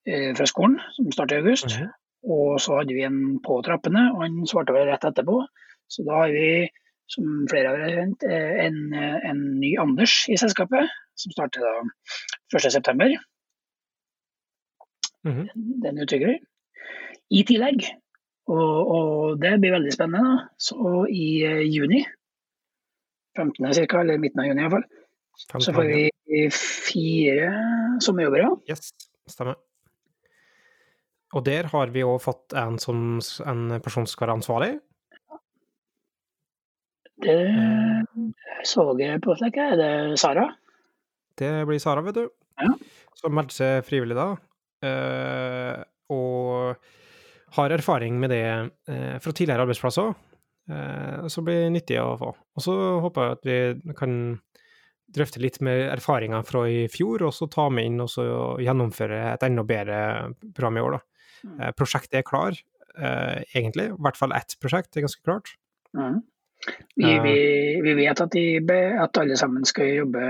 eh, 0.08 0.32
fra 0.36 0.48
skolen, 0.48 0.80
som 0.96 1.12
starter 1.12 1.36
i 1.36 1.40
august. 1.40 1.66
Mm 1.66 1.84
-hmm. 1.84 1.92
Og 2.24 2.62
så 2.62 2.78
hadde 2.78 2.94
vi 2.94 3.04
en 3.04 3.40
på 3.44 3.62
trappene, 3.62 4.12
og 4.14 4.22
han 4.22 4.48
svarte 4.48 4.74
vel 4.74 4.88
rett 4.88 5.04
etterpå. 5.04 5.48
Så 5.88 6.04
da 6.04 6.12
har 6.12 6.30
vi, 6.30 6.68
som 7.08 7.48
flere 7.50 7.68
har 7.68 7.90
kjent, 7.90 8.24
eh, 8.24 8.66
en, 8.66 8.94
en, 9.30 9.60
ny 9.60 9.76
Anders 9.78 10.30
i 10.30 10.38
selskapet, 10.38 10.90
som 11.16 11.32
starter 11.32 11.62
da 11.62 11.74
1.9. 12.54 13.18
Mm 15.24 15.36
-hmm. 15.36 15.82
Den 15.82 16.00
utvikler. 16.00 16.40
I 17.30 17.44
tillegg, 17.44 17.86
og, 18.52 18.92
og, 18.96 19.40
det 19.42 19.56
blir 19.62 19.74
veldig 19.76 19.94
spennende, 19.94 20.36
da, 20.36 20.48
så 20.62 21.06
i 21.10 21.28
uh, 21.48 21.64
juni, 21.66 22.04
15. 23.38 23.74
Cirka, 23.76 24.02
eller 24.04 24.22
midten 24.22 24.44
av 24.44 24.50
juni 24.50 24.64
iallfall, 24.64 24.86
så 25.36 25.74
får 25.76 25.90
vi 25.90 26.46
fire 26.54 27.50
sommerjobbere. 28.04 28.54
Yes, 28.70 28.94
stemmer. 29.30 29.58
Og 31.36 31.44
der 31.44 31.68
har 31.72 31.92
vi 31.92 32.06
òg 32.08 32.22
fått 32.24 32.56
en, 32.56 32.78
som, 32.80 33.18
en 33.44 33.66
person 33.84 34.06
som 34.06 34.14
skal 34.14 34.30
være 34.30 34.38
ansvarlig. 34.40 34.72
Det 37.26 37.40
så 38.68 38.86
jeg 39.00 39.22
på 39.24 39.36
flekket. 39.40 39.76
Er 39.76 39.80
det 39.80 40.20
Sara? 40.22 40.48
Det 41.38 41.52
blir 41.68 41.82
Sara, 41.82 42.04
vet 42.06 42.18
du. 42.18 42.30
Ja. 42.62 42.72
Som 43.20 43.36
meldte 43.36 43.56
seg 43.56 43.88
frivillig 43.88 44.18
da. 44.18 44.30
Eh, 44.86 45.82
og 46.14 46.80
har 47.56 47.74
erfaring 47.76 48.20
med 48.20 48.34
det 48.34 48.46
eh, 48.46 49.18
fra 49.24 49.32
tidligere 49.32 49.66
arbeidsplasser. 49.66 50.14
Eh, 50.72 51.28
så 51.32 51.44
blir 51.46 51.66
det 51.66 51.74
nyttig 51.76 52.00
å 52.02 52.16
få. 52.20 52.32
Og 52.36 52.66
så 52.66 52.76
håper 53.06 53.28
jeg 53.28 53.38
at 53.38 53.50
vi 53.86 53.96
kan 53.98 54.20
drøfte 55.16 55.42
litt 55.44 55.60
med 55.64 55.86
erfaringer 55.94 56.46
fra 56.48 56.66
i 56.68 56.86
fjor, 56.92 57.28
og 57.28 57.34
så 57.36 57.48
ta 57.52 57.68
med 57.72 57.88
inn 57.88 58.04
og 58.04 58.62
gjennomføre 58.64 59.20
et 59.34 59.46
enda 59.48 59.64
bedre 59.68 60.00
program 60.52 60.80
i 60.80 60.86
år. 60.86 60.98
Da. 60.98 61.04
Mm. 61.46 61.58
Eh, 61.60 61.74
prosjektet 61.78 62.20
er 62.20 62.28
klar, 62.28 62.58
eh, 62.98 63.44
egentlig. 63.54 63.92
I 63.92 64.08
hvert 64.08 64.20
fall 64.20 64.36
ett 64.36 64.58
prosjekt 64.62 64.98
er 64.98 65.06
ganske 65.06 65.24
klart. 65.24 65.56
Mm. 65.96 66.24
Vi, 66.96 67.12
Eh. 67.12 67.22
vi, 67.22 67.82
vi 67.84 67.94
vet 67.94 68.22
at, 68.22 68.32
de, 68.32 68.80
at 69.00 69.18
alle 69.22 69.38
sammen 69.38 69.66
skal 69.66 69.92
jobbe 70.02 70.24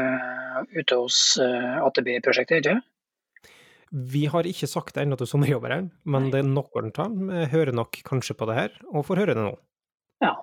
ute 0.76 0.98
hos 1.00 1.38
eh, 1.40 1.78
AtB-prosjektet, 1.80 2.60
ikke 2.60 2.76
sant? 2.76 2.92
Vi 3.96 4.26
har 4.28 4.44
ikke 4.44 4.68
sagt 4.68 4.96
det 4.98 5.06
ennå 5.06 5.16
til 5.20 5.30
sommerjobberen, 5.30 5.86
men 6.12 6.28
det 6.34 6.42
er 6.42 6.48
noen 6.50 6.90
av 6.90 6.96
dem 6.98 7.30
eh, 7.32 7.46
hører 7.52 7.76
nok 7.76 8.02
kanskje 8.08 8.36
på 8.36 8.48
det 8.50 8.58
her, 8.58 8.74
og 8.92 9.06
får 9.08 9.22
høre 9.22 9.36
det 9.38 9.46
nå. 9.46 9.54
Ja. 10.24 10.34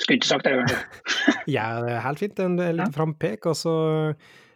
Skulle 0.00 0.16
ikke 0.16 0.30
sagt 0.30 0.46
det, 0.48 0.54
kanskje. 0.62 0.78
Ja, 1.56 1.66
det 1.84 1.92
er 1.92 2.06
helt 2.06 2.22
fint. 2.22 2.40
En 2.40 2.56
en 2.56 2.78
liten 2.78 2.94
frampek. 2.94 3.44
Og 3.50 3.58
så 3.58 3.74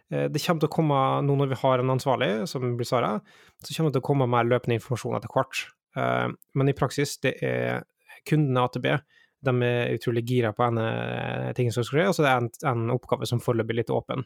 eh, 0.09 0.25
Det 0.33 0.41
kommer 0.41 0.63
til 0.63 0.69
å 0.71 0.73
komme, 0.73 1.01
nå 1.27 1.35
når 1.37 1.51
vi 1.53 1.59
har 1.61 1.83
en 1.83 1.93
ansvarlig, 1.93 2.31
som 2.49 2.65
blir 2.79 2.89
Sara, 2.89 3.17
så 3.61 3.75
kommer 3.75 3.91
det 3.91 3.99
til 3.99 4.05
å 4.05 4.07
komme 4.09 4.29
mer 4.31 4.49
løpende 4.49 4.79
informasjon 4.79 5.19
etter 5.19 5.33
hvert. 5.35 5.61
Eh, 5.97 6.33
Men 6.57 6.73
i 6.73 6.77
praksis, 6.77 7.17
det 7.21 7.37
er 7.45 7.85
kundene 8.27 8.65
AtB. 8.65 8.89
De 9.47 9.53
er 9.69 9.93
utrolig 9.93 10.25
gira 10.25 10.49
på 10.57 10.65
en 10.65 10.81
ting 11.55 11.69
som 11.71 11.85
skal 11.85 12.01
skje, 12.01 12.07
og 12.09 12.15
så 12.17 12.25
det 12.25 12.31
er 12.31 12.41
en, 12.41 12.49
en 12.73 12.95
oppgave 12.95 13.27
som 13.29 13.39
foreløpig 13.39 13.75
er 13.75 13.81
litt 13.83 13.93
åpen. 13.93 14.25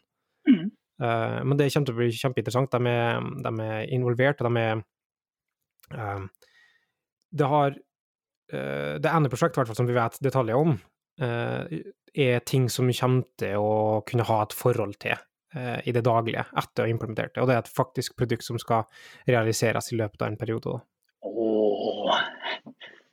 Eh, 1.02 1.38
men 1.44 1.58
det 1.58 1.70
kommer 1.72 1.88
til 1.88 1.96
å 1.96 2.00
bli 2.00 2.10
kjempeinteressant. 2.14 2.74
De 2.74 2.92
er, 2.92 3.24
de 3.46 3.52
er 3.66 3.88
involvert, 3.94 4.42
og 4.42 4.50
de 4.50 4.62
er 4.62 4.84
eh, 5.96 6.28
Det 7.32 7.50
har 7.54 7.74
eh, 7.74 8.94
Det 9.02 9.10
ene 9.10 9.32
prosjektet, 9.32 9.72
i 9.72 9.80
som 9.80 9.88
vi 9.88 9.98
vet 9.98 10.20
detaljer 10.22 10.58
om, 10.58 10.76
eh, 11.20 11.82
er 12.12 12.46
ting 12.46 12.68
som 12.70 12.90
kommer 12.92 13.26
til 13.40 13.58
å 13.58 14.02
kunne 14.06 14.28
ha 14.28 14.42
et 14.44 14.56
forhold 14.56 14.98
til 15.02 15.28
i 15.84 15.92
det 15.92 16.00
daglige 16.06 16.46
etter 16.56 16.80
å 16.80 16.86
ha 16.86 16.88
implementert 16.88 17.34
det. 17.34 17.42
Og 17.42 17.48
det 17.50 17.54
er 17.58 17.58
et 17.60 17.74
faktisk 17.76 18.14
produkt 18.16 18.46
som 18.46 18.56
skal 18.56 18.86
realiseres 19.28 19.90
i 19.92 19.98
løpet 19.98 20.22
av 20.24 20.30
en 20.30 20.38
periode. 20.40 20.78
Åh, 21.28 22.22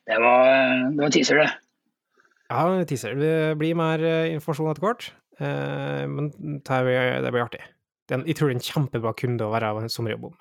det 0.07 0.19
var, 0.23 0.47
det 0.95 1.01
var 1.01 1.11
teaser, 1.11 1.41
det. 1.41 1.49
Ja, 2.47 2.61
teaser. 2.87 3.19
Det 3.19 3.33
blir 3.59 3.75
mer 3.75 4.05
informasjon 4.37 4.71
etter 4.71 4.87
hvert, 4.87 5.09
men 6.15 6.31
det 6.63 7.33
blir 7.35 7.43
artig. 7.43 7.59
Er 8.11 8.25
jeg 8.25 8.35
tror 8.35 8.49
det 8.49 8.55
er 8.55 8.59
en 8.59 8.67
kjempebra 8.67 9.13
kunde 9.13 9.45
å 9.45 9.53
være 9.53 9.89
sommerjobb 9.89 10.31
om. 10.31 10.39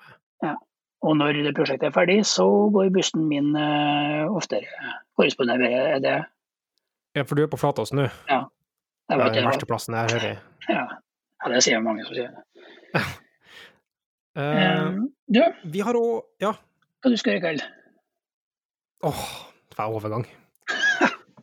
Og 1.05 1.15
når 1.15 1.37
det 1.45 1.55
prosjektet 1.55 1.89
er 1.89 1.95
ferdig, 1.95 2.17
så 2.27 2.45
går 2.73 2.91
bussen 2.91 3.23
min 3.29 3.53
uh, 3.55 4.27
oftere. 4.35 4.67
Korresponderer 5.15 5.61
med 5.63 6.03
det. 6.03 6.17
Ja, 7.15 7.23
for 7.23 7.39
du 7.39 7.45
er 7.45 7.51
på 7.51 7.59
Flatåsen 7.59 8.01
nå. 8.01 8.07
Det 8.27 8.39
Det 9.09 9.15
er 9.25 9.33
den 9.37 9.47
verste 9.47 9.65
plassen 9.69 9.95
jeg 9.95 10.11
hører. 10.13 10.41
ja. 10.69 10.83
ja, 11.39 11.49
det 11.53 11.63
sier 11.63 11.79
mange 11.81 12.05
som 12.05 12.15
sier 12.15 12.31
det. 12.35 12.45
Eh, 14.39 14.91
du, 15.27 15.39
vi 15.73 15.81
har 15.83 15.97
òg 15.97 16.21
Ja. 16.39 16.51
hva 17.01 17.09
du 17.11 17.17
skal 17.17 17.33
gjøre 17.33 17.39
i 17.39 17.43
kveld? 17.43 17.63
Åh, 19.03 19.23
det 19.67 19.75
var 19.75 19.95
overgang. 19.97 20.23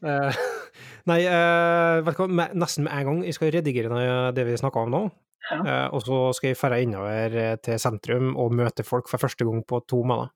uh, 0.06 0.38
nei, 1.10 1.18
uh, 1.26 2.28
med, 2.30 2.54
nesten 2.54 2.86
med 2.86 2.94
en 2.94 3.08
gang. 3.10 3.18
Jeg 3.26 3.34
skal 3.36 3.50
redigere 3.52 4.32
det 4.32 4.46
vi 4.46 4.56
snakka 4.56 4.86
om 4.86 4.94
nå. 4.94 5.02
Ja. 5.46 5.60
Eh, 5.60 5.88
og 5.94 6.02
så 6.02 6.20
skal 6.34 6.52
jeg 6.52 6.58
dra 6.58 6.78
innover 6.82 7.36
eh, 7.38 7.58
til 7.62 7.78
sentrum 7.82 8.32
og 8.34 8.54
møte 8.56 8.86
folk 8.86 9.10
for 9.10 9.22
første 9.22 9.46
gang 9.46 9.62
på 9.68 9.80
to 9.88 10.02
måneder. 10.02 10.32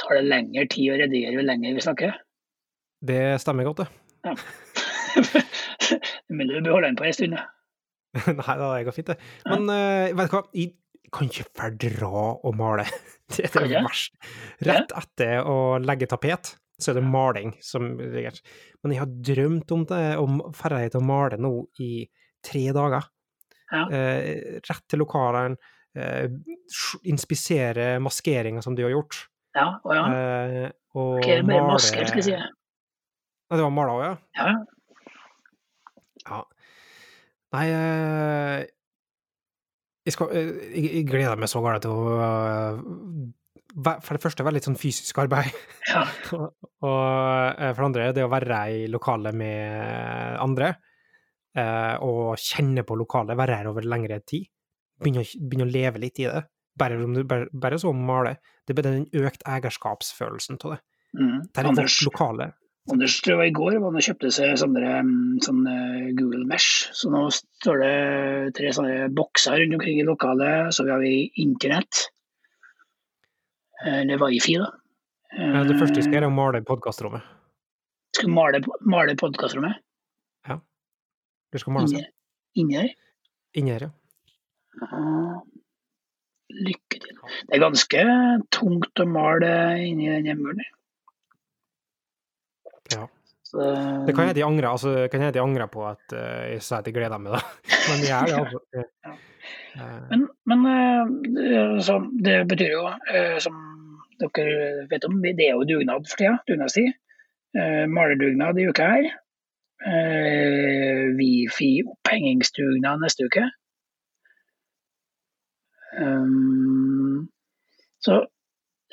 Tar 0.00 0.18
det 0.18 0.24
lengre 0.26 0.64
tid 0.72 0.94
å 0.94 0.98
redigere 0.98 1.36
jo 1.36 1.44
lenger 1.44 1.76
vi 1.76 1.84
snakker? 1.84 2.16
Det 3.04 3.24
stemmer 3.42 3.68
godt, 3.68 3.84
det. 3.84 4.24
Men 6.34 6.48
du 6.48 6.56
beholder 6.64 6.88
den 6.88 6.98
på 6.98 7.06
en 7.06 7.16
stund, 7.16 7.36
da. 7.36 7.44
Nei, 8.14 8.56
det 8.58 8.86
går 8.86 8.96
fint, 8.96 9.12
det. 9.12 9.18
Men 9.50 9.68
uh, 9.68 10.16
vet 10.16 10.30
du 10.30 10.36
hva, 10.36 10.42
jeg 10.56 10.72
kan 11.14 11.30
ikke 11.30 11.46
fordra 11.54 12.26
å 12.34 12.52
male. 12.56 12.86
Det 13.34 13.46
er 13.48 13.64
det 13.64 13.80
verste. 13.80 14.18
Rett 14.68 14.90
etter 14.98 15.46
å 15.48 15.78
legge 15.80 16.06
tapet, 16.10 16.50
så 16.76 16.92
er 16.92 16.98
det 16.98 17.06
maling 17.08 17.54
som 17.64 17.86
Men 17.96 18.92
jeg 18.92 19.00
har 19.00 19.14
drømt 19.30 19.72
om 19.72 19.86
det, 19.88 20.02
om 20.20 20.42
ferdighet 20.54 20.92
til 20.92 21.00
å 21.00 21.08
male 21.08 21.38
nå 21.40 21.52
i 21.80 22.04
tre 22.44 22.66
dager. 22.76 23.08
Ja. 23.74 23.84
Eh, 23.90 24.58
rett 24.64 24.84
til 24.90 25.02
lokalene, 25.02 25.56
eh, 25.98 26.28
inspisere 27.10 27.94
maskeringa 28.02 28.62
som 28.64 28.74
de 28.78 28.86
har 28.86 28.94
gjort. 28.94 29.24
Ja, 29.54 29.66
og 29.84 29.94
ja. 29.94 30.04
Eh, 30.10 30.70
og 30.94 31.18
okay, 31.20 31.42
male- 31.46 31.68
masker, 31.74 32.06
skal 32.10 32.22
jeg 32.22 32.28
si. 32.30 32.34
Ja, 32.38 33.56
det 33.58 33.62
var 33.66 33.74
mala 33.74 33.98
òg, 33.98 34.04
ja? 34.06 34.14
Ja, 34.40 34.54
Ja. 36.24 36.42
Nei 37.54 37.64
eh, 37.70 38.64
jeg, 40.06 40.14
skal, 40.16 40.30
eh, 40.34 40.48
jeg, 40.74 40.88
jeg 40.98 41.06
gleder 41.06 41.38
meg 41.38 41.50
så 41.52 41.60
galt 41.62 41.84
til 41.84 41.92
å 41.92 42.14
eh, 42.24 42.80
For 44.00 44.14
det 44.16 44.22
første 44.22 44.44
være 44.46 44.56
litt 44.58 44.66
sånn 44.68 44.78
fysisk 44.80 45.18
arbeid. 45.22 45.52
ja. 45.90 46.02
og 46.86 47.60
eh, 47.60 47.70
for 47.74 47.82
det 47.82 47.88
andre 47.90 48.08
det 48.16 48.24
å 48.26 48.32
være 48.32 48.58
i 48.74 48.84
lokalet 48.90 49.34
med 49.36 50.38
andre. 50.42 50.74
Eh, 51.58 51.94
og 52.02 52.34
kjenne 52.40 52.84
på 52.86 52.96
lokalet, 52.98 53.38
være 53.38 53.60
her 53.60 53.70
over 53.70 53.86
lengre 53.86 54.20
tid. 54.26 54.48
Begynne 55.02 55.24
å, 55.24 55.30
begynne 55.38 55.68
å 55.68 55.74
leve 55.74 56.02
litt 56.02 56.20
i 56.22 56.28
det. 56.28 56.44
Bare, 56.78 56.98
bare, 57.30 57.46
bare 57.52 57.78
så 57.78 57.92
male. 57.94 58.36
Det 58.66 58.74
er 58.76 58.86
den 58.86 59.06
økt 59.22 59.46
eierskapsfølelsen 59.46 60.58
av 60.64 60.74
det. 60.74 60.82
Mm. 61.14 61.40
Det 61.46 61.62
er 61.62 61.68
Anders, 61.70 61.98
lokale. 62.06 62.48
Anders 62.90 63.20
tror 63.24 63.40
jeg 63.40 63.52
i 63.52 63.56
går 63.56 63.78
var 63.78 63.92
han 63.92 64.00
og 64.00 64.06
kjøpte 64.06 64.30
seg 64.34 64.56
sånne, 64.60 64.94
mm, 65.06 65.36
sånne 65.46 65.76
Google 66.18 66.42
Mesh. 66.50 66.88
Så 66.96 67.12
nå 67.12 67.22
står 67.32 67.84
det 67.84 67.94
tre 68.58 68.72
sånne 68.74 69.08
bokser 69.14 69.60
rundt 69.62 69.78
omkring 69.78 70.02
i 70.02 70.08
lokalet. 70.08 70.74
Så 70.74 70.86
vi 70.86 70.92
har 70.94 71.02
vi 71.02 71.14
internett. 71.44 72.08
Eh, 73.84 74.02
Eller 74.02 74.18
wifi, 74.22 74.58
da. 74.58 74.72
Ja, 75.34 75.64
Det 75.66 75.78
første 75.78 75.98
vi 75.98 76.06
skal 76.06 76.18
gjøre, 76.18 76.28
er 76.28 76.32
å 76.32 76.34
male 76.34 76.62
podkastrommet. 76.66 77.22
Skal 78.14 78.30
male, 78.30 78.60
male 78.86 79.16
podkastrommet 79.18 79.82
Skal 81.62 81.76
males 81.76 81.92
inni, 81.94 82.06
inni 82.58 82.78
der. 82.78 82.94
inni 83.54 83.76
ja. 83.78 83.90
Lykke 86.54 87.00
til. 87.02 87.18
Det 87.48 87.56
er 87.56 87.62
ganske 87.62 88.06
tungt 88.54 89.00
å 89.02 89.06
male 89.08 89.50
inni 89.82 90.10
den 90.10 90.28
hjemmuren. 90.28 90.64
Ja. 92.92 93.06
Så, 93.44 93.62
Det 94.06 94.14
kan 94.14 94.26
hende 94.26 94.36
de 94.36 94.44
angrer, 94.46 94.68
altså, 94.70 94.94
kan 95.10 95.22
hende 95.22 95.34
de 95.36 95.42
angrer 95.42 95.70
på 95.70 95.86
at 95.86 96.14
uh, 96.14 96.42
jeg 96.50 96.62
sa 96.64 96.80
at 96.80 96.90
jeg 96.90 96.96
gleder 96.96 97.22
meg, 97.22 97.36
da. 97.36 97.42
Men 97.88 98.04
jeg 98.04 98.14
er 98.18 98.30
det, 98.30 98.40
altså. 98.42 98.60
Ja. 99.04 99.14
Men, 100.08 100.28
men 100.48 100.60
eh, 100.70 101.80
så 101.82 101.96
det 102.24 102.36
betyr 102.48 102.70
jo, 102.76 102.84
eh, 103.10 103.34
som 103.42 103.56
dere 104.22 104.84
vet 104.88 105.04
om, 105.08 105.16
det 105.24 105.34
er 105.34 105.56
jo 105.58 105.66
dugnad 105.66 106.06
for 106.06 106.20
tida. 106.20 106.36
Dugnadstid. 106.48 106.94
Malerdugnad 107.90 108.58
i 108.58 108.68
uka 108.70 108.86
her. 108.92 109.08
Eh, 109.82 111.10
Wifi-opphengingsdugnad 111.18 113.02
neste 113.02 113.26
uke. 113.26 113.44
Um, 115.98 117.28
så 118.02 118.24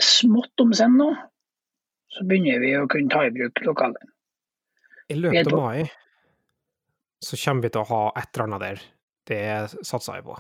smått 0.02 0.62
om 0.62 0.74
senn 0.78 0.98
nå, 1.00 1.10
så 2.14 2.26
begynner 2.30 2.62
vi 2.62 2.76
å 2.78 2.88
kunne 2.92 3.10
ta 3.14 3.24
i 3.26 3.34
bruk 3.34 3.62
lokalet. 3.66 4.04
I 5.10 5.18
løpet 5.18 5.50
av 5.52 5.58
mai 5.58 5.90
så 7.22 7.38
kommer 7.38 7.68
vi 7.68 7.72
til 7.74 7.84
å 7.84 7.90
ha 7.90 8.04
et 8.18 8.30
eller 8.34 8.48
annet 8.48 8.66
der. 8.66 8.86
Det 9.30 9.42
satser 9.86 10.20
jeg 10.20 10.26
på. 10.28 10.38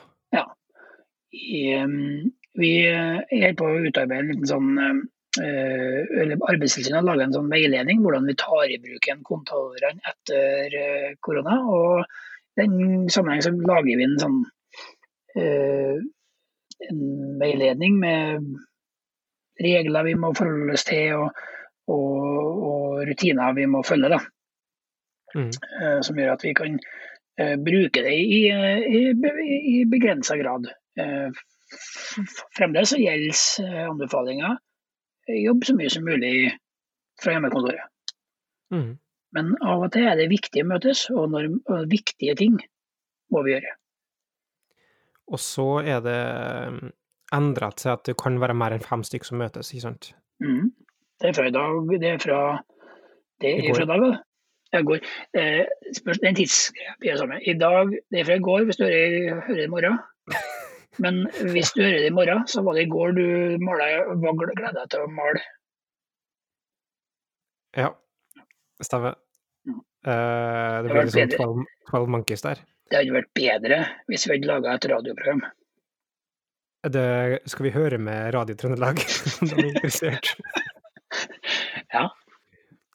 I, 1.32 1.80
um, 1.80 2.32
vi 2.60 2.71
holder 2.84 3.47
er 3.47 3.54
på 3.56 3.67
å 3.69 3.84
utarbeide 3.86 4.19
en 4.19 4.32
liten 4.34 4.49
sånn 4.49 4.71
um, 4.75 4.97
eller 5.39 6.41
Arbeidstilsynet 6.50 6.98
har 7.00 7.06
laga 7.08 7.24
en 7.24 7.36
sånn 7.36 7.52
veiledning 7.52 8.02
hvordan 8.04 8.26
vi 8.28 8.36
tar 8.39 8.65
i 8.67 8.80
bruk 8.84 9.06
igjen 9.08 9.22
kontollerne 9.28 10.02
etter 10.12 10.76
eh, 10.82 11.13
korona. 11.24 11.60
og 11.63 12.04
I 12.04 12.65
den 12.65 13.08
sammenheng 13.10 13.46
så 13.46 13.54
lager 13.56 13.88
vi 13.88 14.08
en 14.08 14.17
sånn 14.20 14.41
eh, 15.39 16.02
en 16.89 17.02
veiledning 17.39 17.96
med 18.02 18.52
regler 19.62 20.08
vi 20.10 20.17
må 20.20 20.34
forholde 20.36 20.76
oss 20.76 20.88
til 20.89 21.22
og, 21.22 21.41
og, 21.94 22.67
og 22.72 23.02
rutiner 23.08 23.56
vi 23.56 23.70
må 23.72 23.84
følge. 23.88 24.12
da 24.17 24.22
Mm. 25.36 25.48
eh, 25.48 26.00
som 26.04 26.17
gjør 26.20 26.34
at 26.34 26.44
vi 26.44 26.54
kan 26.58 26.74
eh, 27.39 27.56
bruke 27.56 28.04
det 28.04 28.15
i, 28.20 28.41
i, 28.52 29.04
i 29.76 29.78
begrensa 29.88 30.36
grad. 30.39 30.67
Eh, 31.00 31.30
Fremdeles 32.58 32.91
så 32.91 33.00
gjelder 33.00 33.38
eh, 33.63 34.58
anbefalinga 35.32 35.39
eh, 35.39 35.46
jobb 35.46 35.65
så 35.65 35.76
mye 35.76 35.89
som 35.89 36.06
mulig 36.06 36.58
fra 37.22 37.34
hjemmekontoret. 37.34 37.88
Mm. 38.74 38.98
Men 39.32 39.56
av 39.62 39.84
og 39.86 39.91
til 39.94 40.08
er 40.08 40.17
det 40.17 40.30
viktig 40.30 40.63
å 40.63 40.67
møtes, 40.67 41.10
og, 41.10 41.30
når, 41.32 41.48
og 41.70 41.89
viktige 41.89 42.36
ting 42.36 42.60
må 43.32 43.44
vi 43.44 43.56
gjøre. 43.56 43.76
Og 45.32 45.39
så 45.39 45.82
er 45.88 46.02
det 46.04 46.22
endra 47.32 47.72
til 47.72 47.94
at 47.94 48.04
det 48.06 48.17
kan 48.20 48.39
være 48.41 48.54
mer 48.54 48.76
enn 48.76 48.84
fem 48.84 49.04
stykker 49.04 49.26
som 49.26 49.39
møtes, 49.39 49.72
ikke 49.72 49.86
sant? 49.86 50.12
Mm. 50.44 50.74
Det 51.22 51.30
er 51.30 51.38
fra 51.38 51.48
i 51.48 51.54
dag, 51.54 51.94
det 52.02 52.10
er 52.10 52.20
fra 52.20 52.41
det 53.41 53.54
er 53.56 53.74
fra 53.74 53.86
i 53.86 53.89
dag, 53.89 54.04
da. 54.04 54.20
Går. 54.72 55.02
Eh, 55.36 55.65
spørs, 55.96 56.20
det 56.20 56.28
er 56.28 56.32
en 56.32 56.36
tidsgreie. 56.36 56.94
vi. 57.02 57.39
I 57.52 57.54
dag, 57.60 57.89
det 58.12 58.20
er 58.20 58.26
fra 58.26 58.38
i 58.39 58.44
går 58.44 58.67
hvis 58.67 58.80
du 58.80 58.86
hører, 58.86 59.41
hører 59.48 59.63
i 59.63 59.72
morgen. 59.72 59.98
Men 60.99 61.23
hvis 61.54 61.71
du 61.75 61.84
hører 61.84 62.01
det 62.04 62.10
i 62.10 62.15
morgen, 62.15 62.43
så 62.51 62.63
var 62.65 62.75
det 62.75 62.84
i 62.84 62.91
går 62.91 63.13
du 63.15 63.25
gleda 64.58 64.73
deg 64.82 64.91
til 64.91 65.06
å 65.06 65.12
male. 65.12 65.43
Ja, 67.80 67.93
stemmer. 68.84 69.15
Mm. 69.67 69.80
Uh, 70.04 70.75
det 70.84 70.91
blir 70.91 71.08
liksom 71.08 71.32
12, 71.38 71.65
12 71.93 72.12
Monkeys 72.17 72.43
der. 72.43 72.63
Det 72.91 72.99
hadde 72.99 73.15
vært 73.15 73.32
bedre 73.38 73.82
hvis 74.12 74.27
vi 74.27 74.36
hadde 74.36 74.49
laga 74.49 74.75
et 74.75 74.88
radioprogram. 74.91 75.45
Det, 76.91 77.06
skal 77.45 77.67
vi 77.67 77.75
høre 77.75 78.01
med 78.01 78.34
Radio 78.36 78.58
Trøndelag? 78.58 78.99
De 79.47 79.54
er 79.54 79.69
interessert. 79.69 80.34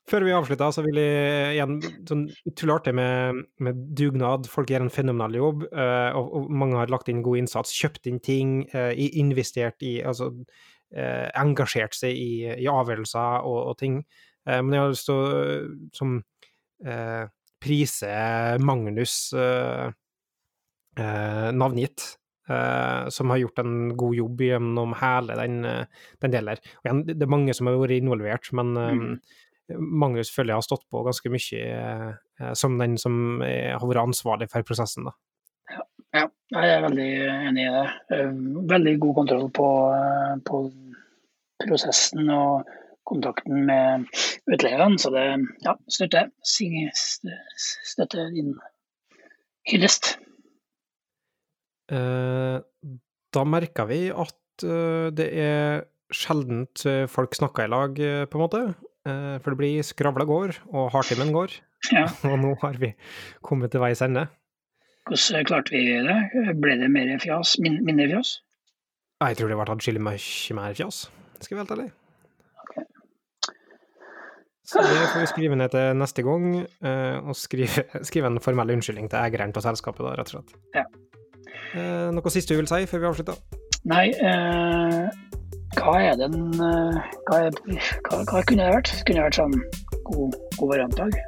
Før 0.06 0.22
vi 0.22 0.34
avslutter, 0.36 0.70
så 0.70 0.84
vil 0.86 1.00
jeg 1.00 1.56
igjen 1.56 1.80
sånn 2.06 2.20
utrolig 2.46 2.74
artig 2.76 2.92
med, 2.94 3.40
med, 3.58 3.78
dugnad. 3.98 4.46
Folk 4.50 4.70
gjør 4.70 4.84
en 4.84 4.92
fenomenal 4.94 5.34
jobb, 5.34 5.64
uh, 5.72 6.14
og, 6.14 6.28
og, 6.30 6.52
mange 6.62 6.78
har 6.78 6.92
lagt 6.94 7.10
inn 7.10 7.24
god 7.26 7.40
innsats. 7.40 7.74
Kjøpt 7.74 8.06
inn 8.06 8.20
ting, 8.22 8.52
uh, 8.70 8.92
investert 8.94 9.82
i 9.82 9.96
Altså 10.06 10.30
uh, 10.30 11.26
engasjert 11.42 11.98
seg 11.98 12.14
i, 12.14 12.30
i 12.54 12.68
avgjørelser 12.70 13.48
og, 13.50 13.58
og 13.72 13.78
ting. 13.82 14.04
men 14.46 14.70
jeg 14.70 14.78
har 14.78 14.92
lyst 14.92 15.08
til 15.08 15.16
å 15.18 15.30
som 15.90 16.10
prise 17.58 18.10
Magnus 18.62 19.16
navngitt. 20.94 22.04
som 23.10 23.32
har 23.32 23.40
gjort 23.40 23.58
en 23.58 23.72
god 23.98 24.14
jobb 24.14 24.44
gjennom 24.46 24.94
hele 25.00 25.34
den, 25.40 25.56
den 26.22 26.30
delen. 26.36 26.62
Og 26.78 26.86
igjen, 26.86 27.02
det 27.08 27.26
er 27.26 27.32
mange 27.34 27.56
som 27.58 27.66
har 27.66 27.80
vært 27.80 27.98
involvert, 27.98 28.52
men 28.54 28.70
mm 28.76 29.10
Magnus 29.74 30.30
føler 30.30 30.54
jeg 30.54 30.60
har 30.60 30.66
stått 30.66 30.84
på 30.92 31.02
ganske 31.06 31.30
mye 31.32 31.62
eh, 31.66 32.52
som 32.58 32.76
den 32.78 32.96
som 33.00 33.40
har 33.42 33.82
vært 33.82 34.04
ansvarlig 34.04 34.48
for 34.52 34.66
prosessen. 34.66 35.08
da. 35.08 35.14
Ja, 35.74 35.82
ja, 36.20 36.26
jeg 36.54 36.74
er 36.76 36.84
veldig 36.86 37.08
enig 37.34 37.64
i 37.64 37.72
det. 37.74 37.86
Eh, 38.14 38.34
veldig 38.74 38.94
god 39.02 39.16
kontroll 39.20 39.48
på, 39.56 39.68
eh, 39.96 40.36
på 40.46 40.62
prosessen 41.64 42.30
og 42.30 42.70
kontakten 43.06 43.66
med 43.66 44.06
utleierne. 44.52 45.00
Så 45.02 45.10
det 45.14 45.26
ja, 45.66 45.74
støtter 45.90 46.30
støtter 46.46 48.30
din 48.34 48.54
hyllest. 49.70 50.16
Da 51.86 53.44
merker 53.46 53.86
vi 53.86 54.00
at 54.10 54.34
det 54.58 55.26
er 55.38 55.84
sjeldent 56.10 56.82
folk 57.12 57.36
snakker 57.38 57.66
i 57.66 57.70
lag, 57.70 58.00
på 58.26 58.38
en 58.38 58.42
måte. 58.42 58.62
Eh, 59.06 59.36
for 59.42 59.54
det 59.54 59.60
blir 59.60 59.86
skravla 59.86 60.26
går, 60.26 60.56
og 60.72 60.90
hardtimen 60.94 61.30
går. 61.34 61.54
Ja. 61.92 62.06
og 62.30 62.40
nå 62.42 62.56
har 62.62 62.80
vi 62.82 62.92
kommet 63.46 63.74
til 63.74 63.84
veis 63.84 64.02
ende. 64.04 64.26
Hvordan 65.06 65.46
klarte 65.46 65.76
vi 65.76 65.84
det? 66.02 66.56
Ble 66.58 66.80
det 66.80 66.90
mer 66.90 67.12
fjas? 67.22 67.54
Min, 67.62 67.78
mindre 67.86 68.08
fjas? 68.16 68.40
Jeg 69.22 69.38
tror 69.38 69.52
det 69.52 69.56
ble 69.56 69.76
atskillig 69.76 70.02
mye 70.02 70.58
mer 70.58 70.74
fjas, 70.76 71.06
skal 71.40 71.54
vi 71.54 71.60
være 71.60 71.68
helt 71.68 71.78
ærlig. 71.78 71.92
Så 74.66 74.82
det 74.82 75.02
får 75.12 75.22
vi 75.22 75.26
skrive 75.30 75.56
ned 75.56 75.70
til 75.70 75.92
neste 75.94 76.24
gang, 76.26 76.46
eh, 76.58 77.16
og 77.22 77.36
skrive, 77.38 77.84
skrive 78.08 78.32
en 78.32 78.40
formell 78.42 78.74
unnskyldning 78.74 79.06
til 79.12 79.20
eieren 79.20 79.54
av 79.54 79.62
selskapet, 79.62 80.02
da, 80.02 80.16
rett 80.18 80.32
og 80.32 80.40
slett. 80.40 80.56
Ja. 80.74 80.84
Eh, 81.76 82.08
noe 82.16 82.32
siste 82.34 82.54
du 82.54 82.58
vil 82.58 82.70
si 82.70 82.82
før 82.90 83.04
vi 83.04 83.10
avslutter? 83.12 83.38
Nei, 83.86 84.08
eh, 84.10 85.06
hva 85.76 85.96
er 86.02 86.18
den 86.20 86.36
eh, 86.56 87.00
hva, 87.28 87.40
er, 87.46 87.56
hva, 88.08 88.22
hva, 88.24 88.42
kunne 88.48 88.64
det 88.64 88.74
vært? 88.74 88.92
Kunne 89.06 89.20
det 89.20 89.26
vært 89.28 89.40
sånn 89.40 89.58
god, 90.08 90.38
god 90.58 90.72
variantdag? 90.74 91.18